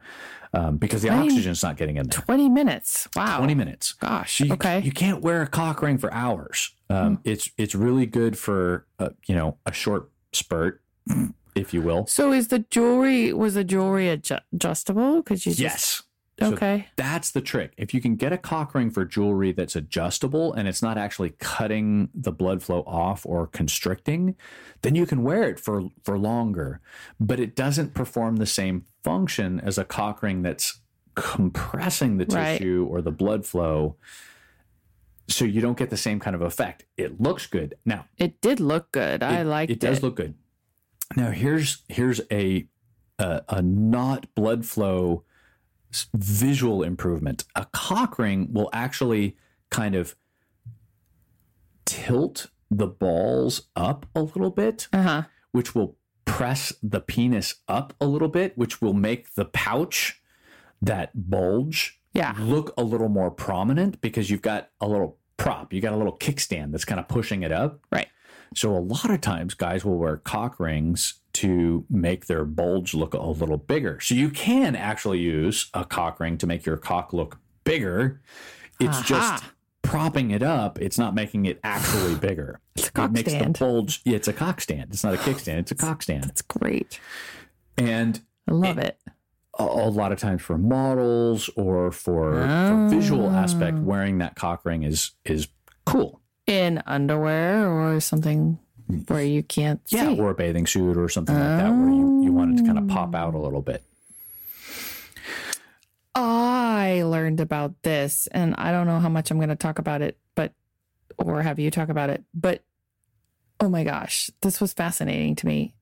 [0.53, 2.21] um, because the I mean, oxygen's not getting in there.
[2.21, 3.07] 20 minutes.
[3.15, 3.37] Wow.
[3.39, 3.93] 20 minutes.
[3.93, 4.39] Gosh.
[4.41, 4.79] You, okay.
[4.81, 6.73] You can't wear a cock ring for hours.
[6.89, 10.81] Um, It's it's really good for uh, you know a short spurt,
[11.55, 12.05] if you will.
[12.07, 15.23] so is the jewelry, was the jewelry adju- adjustable?
[15.23, 15.59] Could you just.
[15.59, 16.03] Yes.
[16.39, 16.87] So Okay.
[16.97, 17.73] that's the trick.
[17.77, 21.29] If you can get a cock ring for jewelry that's adjustable and it's not actually
[21.39, 24.35] cutting the blood flow off or constricting,
[24.81, 26.81] then you can wear it for for longer.
[27.21, 30.81] But it doesn't perform the same function as a cock ring that's
[31.15, 32.57] compressing the Right.
[32.57, 33.95] tissue or the blood flow.
[35.29, 36.83] So you don't get the same kind of effect.
[36.97, 37.75] It looks good.
[37.85, 39.23] Now, It did look good.
[39.23, 39.75] I it, liked it.
[39.75, 40.35] it does look good.
[41.15, 42.67] Now here's here's a
[43.19, 45.23] a, a not blood flow
[46.13, 47.45] visual improvement.
[47.55, 49.37] A cock ring will actually
[49.69, 50.15] kind of
[51.85, 55.23] tilt the balls up a little bit, Uh huh.
[55.51, 60.21] which will press the penis up a little bit, which will make the pouch
[60.81, 62.35] that bulge Yeah.
[62.39, 66.17] look a little more prominent because you've got a little prop, you got a little
[66.17, 67.79] kickstand that's kind of pushing it up.
[67.91, 68.07] Right.
[68.55, 73.13] So a lot of times guys will wear cock rings to make their bulge look
[73.13, 73.99] a little bigger.
[73.99, 78.21] So you can actually use a cock ring to make your cock look bigger.
[78.79, 79.43] It's just
[79.81, 80.79] propping it up.
[80.81, 82.59] It's not making it actually bigger.
[82.75, 83.55] It's a cock it makes stand.
[83.55, 84.01] the bulge.
[84.05, 84.87] Yeah, it's a cock stand.
[84.91, 85.59] It's not a kickstand.
[85.59, 86.25] It's a cock stand.
[86.25, 86.99] It's great.
[87.77, 88.97] And I love it.
[89.57, 93.81] a, a lot of times for models or for, for visual aspect, Ah.
[93.81, 95.47] wearing that cock ring is is
[95.85, 96.21] cool.
[96.47, 98.59] In underwear or something
[99.07, 100.19] where you can't Yeah, see.
[100.19, 102.77] or a bathing suit or something like that, where you, you want it to kind
[102.77, 103.83] of pop out a little bit.
[106.13, 110.01] I learned about this, and I don't know how much I'm going to talk about
[110.01, 110.53] it, but
[111.17, 112.23] or have you talk about it.
[112.33, 112.63] But
[113.59, 115.75] oh my gosh, this was fascinating to me.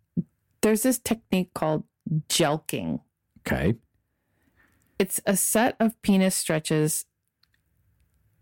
[0.62, 1.84] There's this technique called
[2.30, 3.01] jelqing.
[3.45, 3.76] Okay.
[4.97, 7.06] It's a set of penis stretches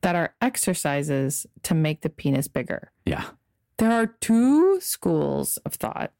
[0.02, 2.92] that are exercises to make the penis bigger.
[3.06, 3.26] Yeah.
[3.82, 6.12] There are two schools of thought.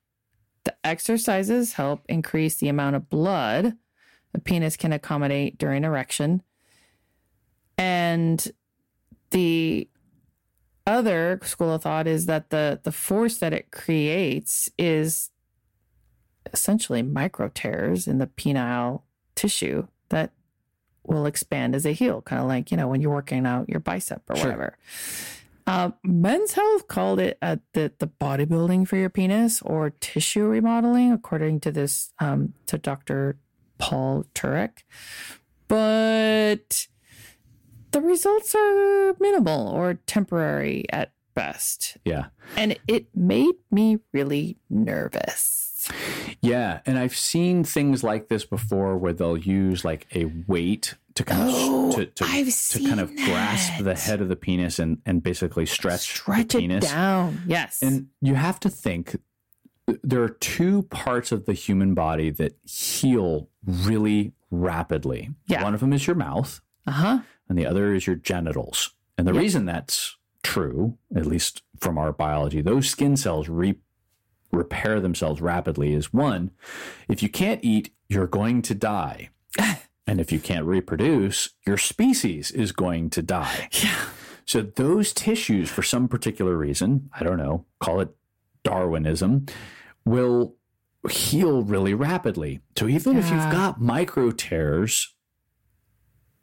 [0.64, 3.78] The exercises help increase the amount of blood
[4.34, 6.42] the penis can accommodate during erection.
[7.78, 8.52] And
[9.30, 9.88] the
[10.88, 15.30] other school of thought is that the, the force that it creates is
[16.52, 19.04] essentially micro tears in the penile
[19.36, 20.32] tissue that
[21.06, 23.80] will expand as they heal, kind of like, you know, when you're working out your
[23.82, 24.46] bicep or Sure.
[24.46, 24.78] whatever.
[25.72, 31.14] Uh, Men's Health called it uh, the the bodybuilding for your penis or tissue remodeling,
[31.14, 33.38] according to this um, to Dr.
[33.78, 34.80] Paul Turek.
[35.70, 36.88] But
[37.92, 42.26] the results are minimal or temporary at best, Yeah.
[42.58, 45.90] and it made me really nervous.
[46.42, 46.82] Yeah.
[46.86, 51.42] And I've seen things like this before where they'll use like a weight to kind
[51.50, 55.00] of Oh, to, to, to kind of seen grasp the head of the penis and,
[55.06, 56.86] and basically stretch, Stretch the it penis.
[56.90, 57.80] down, yes.
[57.82, 59.18] And you have to think
[60.04, 65.32] there are two parts of the human body that heal really rapidly.
[65.48, 65.64] Yeah.
[65.64, 67.20] One of them is your mouth, uh huh.
[67.50, 68.92] and the other is your genitals.
[69.18, 73.76] And the reason that's true, at least from our biology, those skin cells re-
[74.52, 76.52] repair themselves rapidly is one,
[77.08, 79.30] if you can't eat, you're going to die.
[80.12, 83.70] and if you can't reproduce, your species is going to die.
[83.82, 83.96] Yeah.
[84.46, 88.10] So those tissues, for some particular reason, I don't know, call it
[88.66, 89.46] Darwinism,
[90.04, 90.56] will
[91.10, 92.60] heal really rapidly.
[92.78, 95.16] So even if you've got micro tears,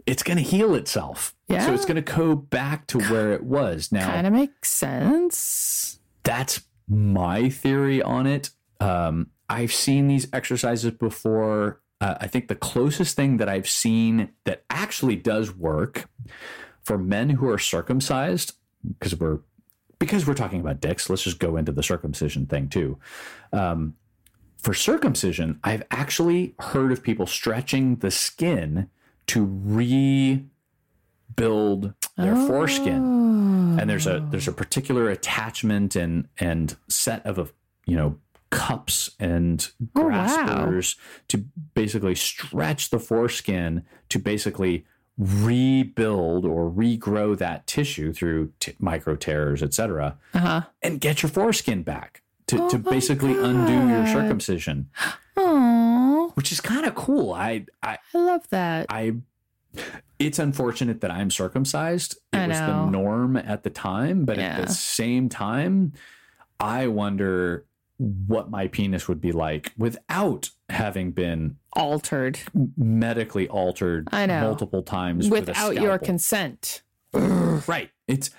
[0.07, 1.35] it's going to heal itself.
[1.49, 1.67] Yeah.
[1.67, 3.93] So it's going to go back to where it was.
[3.93, 5.99] Now, Kind of makes sense.
[6.23, 8.49] that's my theory on it.
[8.81, 11.83] Um, I've seen these exercises before.
[12.01, 16.09] Uh, I think the closest thing that I've seen that actually does work
[16.85, 18.55] for men who are circumcised,
[18.87, 19.41] because we're
[19.99, 21.11] because we're talking about dicks.
[21.11, 22.99] Let's just go into the circumcision thing too.
[23.53, 23.95] Um,
[24.59, 28.89] for circumcision, I've actually heard of people stretching the skin
[29.27, 30.45] to rebuild
[32.17, 33.29] their foreskin
[33.79, 37.49] and there's a there's a particular attachment and and set of a
[37.87, 38.19] you know
[38.51, 40.09] cups and Oh, wow.
[40.09, 40.97] graspers
[41.29, 41.45] to
[41.75, 44.85] basically stretch the foreskin to basically
[45.19, 50.61] rebuild or regrow that tissue through t- micro tears etc Uh huh.
[50.83, 54.89] and get your foreskin back to, Oh to basically undo your circumcision
[55.37, 58.87] Oh, which is kind of cool i i I love that.
[58.89, 59.15] I
[60.19, 62.17] it's unfortunate that I'm circumcised.
[62.33, 65.93] It was the norm at the time, but at the same time,
[66.59, 67.65] I wonder
[67.99, 72.39] what my penis would be like without having been Altered
[72.77, 74.41] medically altered I know.
[74.43, 76.83] multiple times with without your consent.
[77.13, 77.91] right.
[78.07, 78.31] It's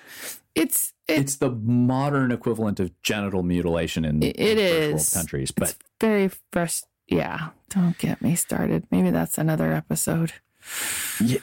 [0.56, 5.10] It's it, it's the modern equivalent of genital mutilation in It- in world is.
[5.14, 6.86] countries, but it's very first.
[7.08, 8.86] Yeah, don't get me started.
[8.92, 10.34] Maybe that's another episode.
[11.24, 11.40] yeah,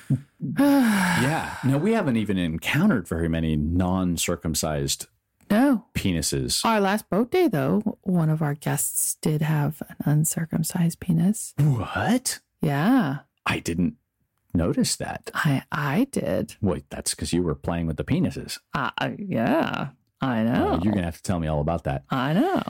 [0.58, 1.56] yeah.
[1.64, 5.06] No, we haven't even encountered very many non-circumcised
[5.50, 5.84] no.
[5.94, 6.64] penises.
[6.64, 11.54] Our last boat day, though, one of our guests did have an uncircumcised penis.
[11.58, 12.40] What?
[12.62, 13.94] Yeah, I didn't
[14.54, 15.30] notice that.
[15.34, 16.56] I I did.
[16.60, 18.58] Wait, that's because you were playing with the penises.
[18.74, 19.88] Uh, yeah,
[20.20, 20.80] I Uh, know.
[20.82, 22.04] you're gonna have to tell me all about that.
[22.10, 22.62] I know.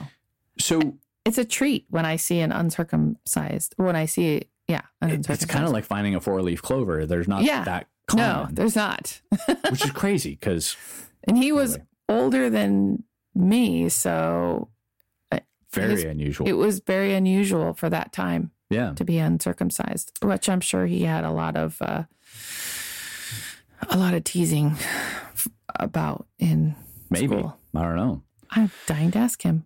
[0.59, 3.73] So It's a treat when I see an uncircumcised.
[3.77, 7.05] When I see, yeah, an it's kind of like finding a four-leaf clover.
[7.05, 7.63] There's not Yeah.
[7.63, 9.21] that no, there's not.
[9.69, 10.75] which is crazy because
[11.25, 11.86] and he was Anyway.
[12.09, 13.03] Older than
[13.35, 14.69] me, so
[15.71, 16.47] very His- unusual.
[16.47, 20.11] it was very unusual for that time yeah, to be uncircumcised.
[20.23, 22.03] Which I'm sure he had a lot of uh,
[23.89, 24.75] a lot of teasing
[25.75, 26.75] about in
[27.09, 27.57] maybe school.
[27.75, 28.23] I don't know.
[28.49, 29.65] I'm dying to ask him.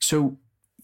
[0.00, 0.38] So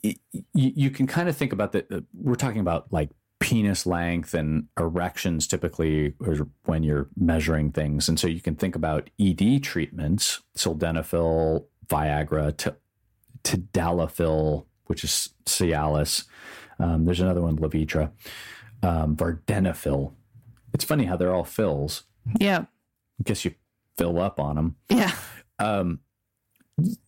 [0.05, 1.91] y- y- you can kind of think about that.
[1.91, 8.09] uh, We're talking about like penis length and erections typically or when you're measuring things.
[8.09, 12.71] And so you can think about ED treatments, sildenafil, Viagra, t-
[13.45, 16.25] tadalafil, which is Cialis.
[16.79, 18.11] Um, there's another one, Levitra,
[18.83, 20.13] um, Vardenafil.
[20.75, 22.05] It's funny how they're all fills.
[22.41, 22.65] Yeah,
[23.21, 23.55] I guess you
[23.97, 25.13] fill up on them yeah,
[25.59, 26.01] um,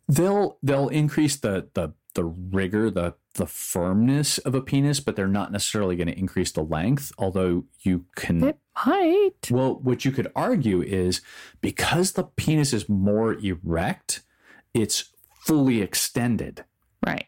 [0.08, 5.26] they'll they'll increase the the the rigor, the the firmness of a penis, but they're
[5.26, 7.10] not necessarily going to increase the length.
[7.18, 9.50] Although you can, it might.
[9.50, 11.20] well, what you could argue is
[11.60, 14.22] because the penis is more erect,
[14.74, 15.10] it's
[15.46, 16.64] fully extended.
[17.04, 17.26] Right.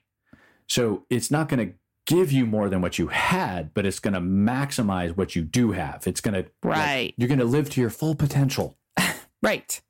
[0.67, 1.75] So it's not going to
[2.07, 5.73] give you more than what you had, but it's going to maximize what you do
[5.73, 6.07] have.
[6.07, 7.15] It's going to Right.
[7.17, 8.77] you're going to live to your full potential.
[9.43, 9.81] Right.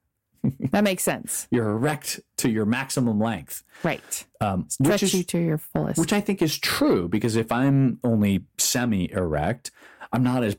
[0.70, 1.46] that makes sense.
[1.50, 3.62] You're erect to your maximum length.
[3.82, 4.24] Right.
[4.40, 5.98] Um, Stretch which is you to your fullest.
[5.98, 9.70] which I think is true because if I'm only semi erect,
[10.12, 10.56] I'm not as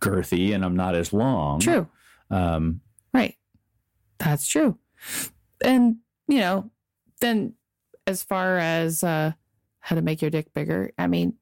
[0.00, 1.60] girthy and I'm not as long.
[1.60, 1.88] True.
[2.30, 2.80] Um,
[3.12, 3.36] Right.
[4.18, 4.78] That's true.
[5.62, 5.96] And,
[6.28, 6.70] you know,
[7.20, 7.54] then
[8.06, 9.32] as far as uh
[9.80, 11.34] how to make your dick bigger, I mean,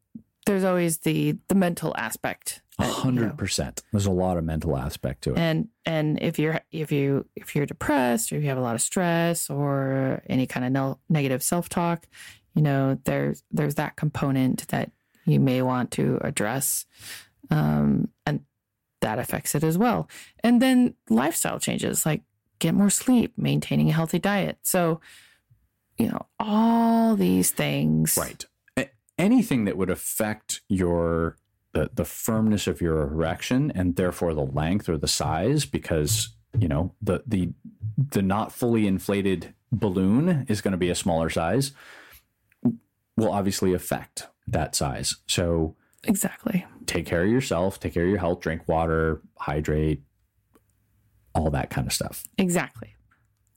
[0.47, 2.63] there's always the the mental aspect.
[2.79, 2.95] A you know.
[2.95, 3.83] hundred percent.
[3.93, 5.39] There's a lot of mental aspect to it.
[5.39, 8.75] And and if you're if you if you're depressed or if you have a lot
[8.75, 12.07] of stress or any kind of no, negative self-talk,
[12.55, 14.91] you know, there's there's that component that
[15.25, 16.87] you may want to address.
[17.51, 18.45] Um and
[19.01, 20.09] that affects it as well.
[20.43, 22.23] And then lifestyle changes like
[22.59, 24.59] get more sleep, maintaining a healthy diet.
[24.63, 25.01] So,
[25.97, 28.17] you know, all these things.
[28.17, 28.45] Right.
[28.77, 31.37] A- anything that would affect your
[31.79, 36.67] the, the firmness of your erection and therefore the length or the size, because you
[36.67, 37.51] know the the
[37.97, 41.71] the not fully inflated balloon is going to be a smaller size,
[43.17, 45.17] will obviously affect that size.
[45.29, 46.67] So Exactly.
[46.87, 50.03] take care of yourself, take care of your health, drink water, hydrate,
[51.35, 52.25] all that kind of stuff.
[52.39, 52.95] Exactly.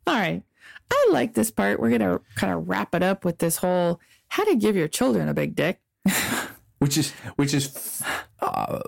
[0.05, 0.43] All right.
[0.91, 1.79] I like this part.
[1.79, 4.87] We're going to kind of wrap it up with this whole how to give your
[4.87, 5.79] children a big dick.
[6.81, 8.01] Which is which is
[8.41, 8.79] uh,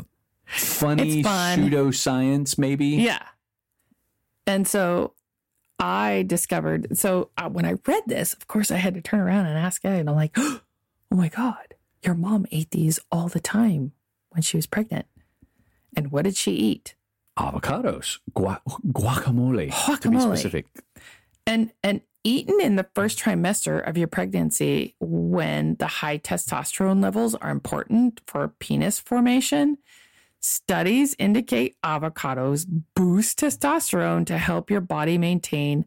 [0.45, 1.59] funny fun.
[1.59, 2.87] pseudoscience, maybe.
[2.87, 3.21] Yeah.
[4.47, 5.13] And so
[5.79, 9.45] I discovered, so uh, when I read this, of course, I had to turn around
[9.45, 10.61] and ask Ed, and I'm like, oh
[11.11, 13.91] my God, your mom ate these all the time
[14.31, 15.05] when she was pregnant.
[15.95, 16.95] And what did she eat?
[17.37, 19.69] Avocados, gua- guacamole,
[20.01, 20.21] to be Guacamole.
[20.35, 20.65] specific.
[21.45, 27.35] And and eaten in the first trimester of your pregnancy when the high testosterone levels
[27.35, 29.77] are important for penis formation.
[30.39, 32.65] Studies indicate avocados
[32.95, 35.85] boost testosterone to help your body maintain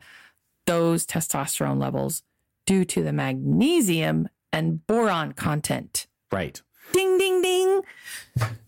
[0.66, 2.22] those testosterone levels
[2.64, 6.06] due to the magnesium and boron content.
[6.32, 6.60] Right.
[6.92, 7.82] Ding ding ding.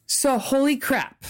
[0.07, 1.25] So holy crap.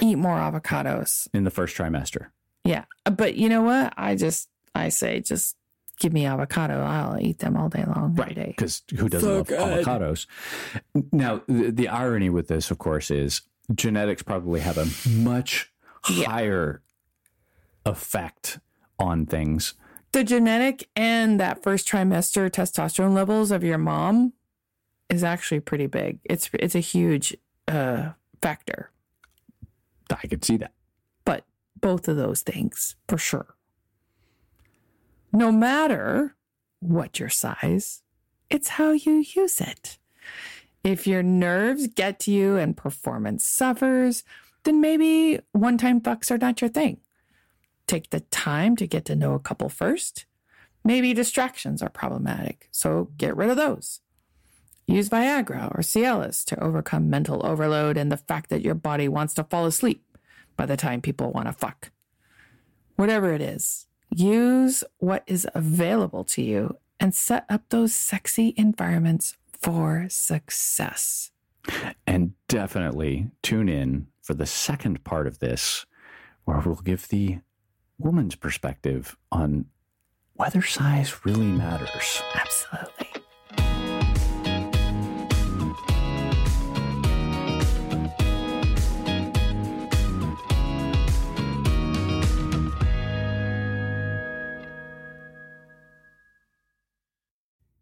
[0.00, 1.28] Eat more avocados.
[1.34, 2.28] In the first trimester.
[2.64, 2.84] Yeah.
[3.04, 3.92] But you know what?
[3.96, 5.56] I just, I say, just
[6.00, 6.80] give me avocado.
[6.82, 8.16] I'll eat them all day long.
[8.18, 8.46] every day.
[8.56, 9.84] Because who doesn't So love good.
[9.86, 10.26] avocados?
[11.12, 13.42] Now, the, the irony with this, of course, is
[13.74, 15.72] genetics probably have a much
[16.10, 16.28] Yeah.
[16.30, 16.82] higher
[17.86, 18.58] effect
[18.98, 19.74] on things.
[20.12, 24.32] The genetic and that first trimester testosterone levels of your mom
[25.08, 26.18] is actually pretty big.
[26.24, 27.36] It's, it's a huge
[27.68, 28.10] uh,
[28.40, 28.90] factor.
[30.10, 30.72] I could see that.
[31.24, 31.44] But
[31.80, 33.54] both of those things for sure.
[35.32, 36.36] No matter
[36.80, 38.02] what your size,
[38.50, 39.98] it's how you use it.
[40.84, 44.24] If your nerves get to you and performance suffers,
[44.64, 46.98] then maybe one time fucks are not your thing.
[47.86, 50.26] Take the time to get to know a couple first.
[50.84, 54.00] Maybe distractions are problematic, so get rid of those.
[54.86, 59.32] Use Viagra or Cialis to overcome mental overload and the fact that your body wants
[59.34, 60.04] to fall asleep
[60.56, 61.90] by the time people want to fuck.
[62.96, 69.36] Whatever it is, use what is available to you and set up those sexy environments
[69.60, 71.30] for success.
[72.06, 75.86] And definitely tune in for the second part of this,
[76.44, 77.38] where we'll give the
[77.98, 79.66] woman's perspective on
[80.34, 82.22] whether size really matters.
[82.34, 83.11] Absolutely.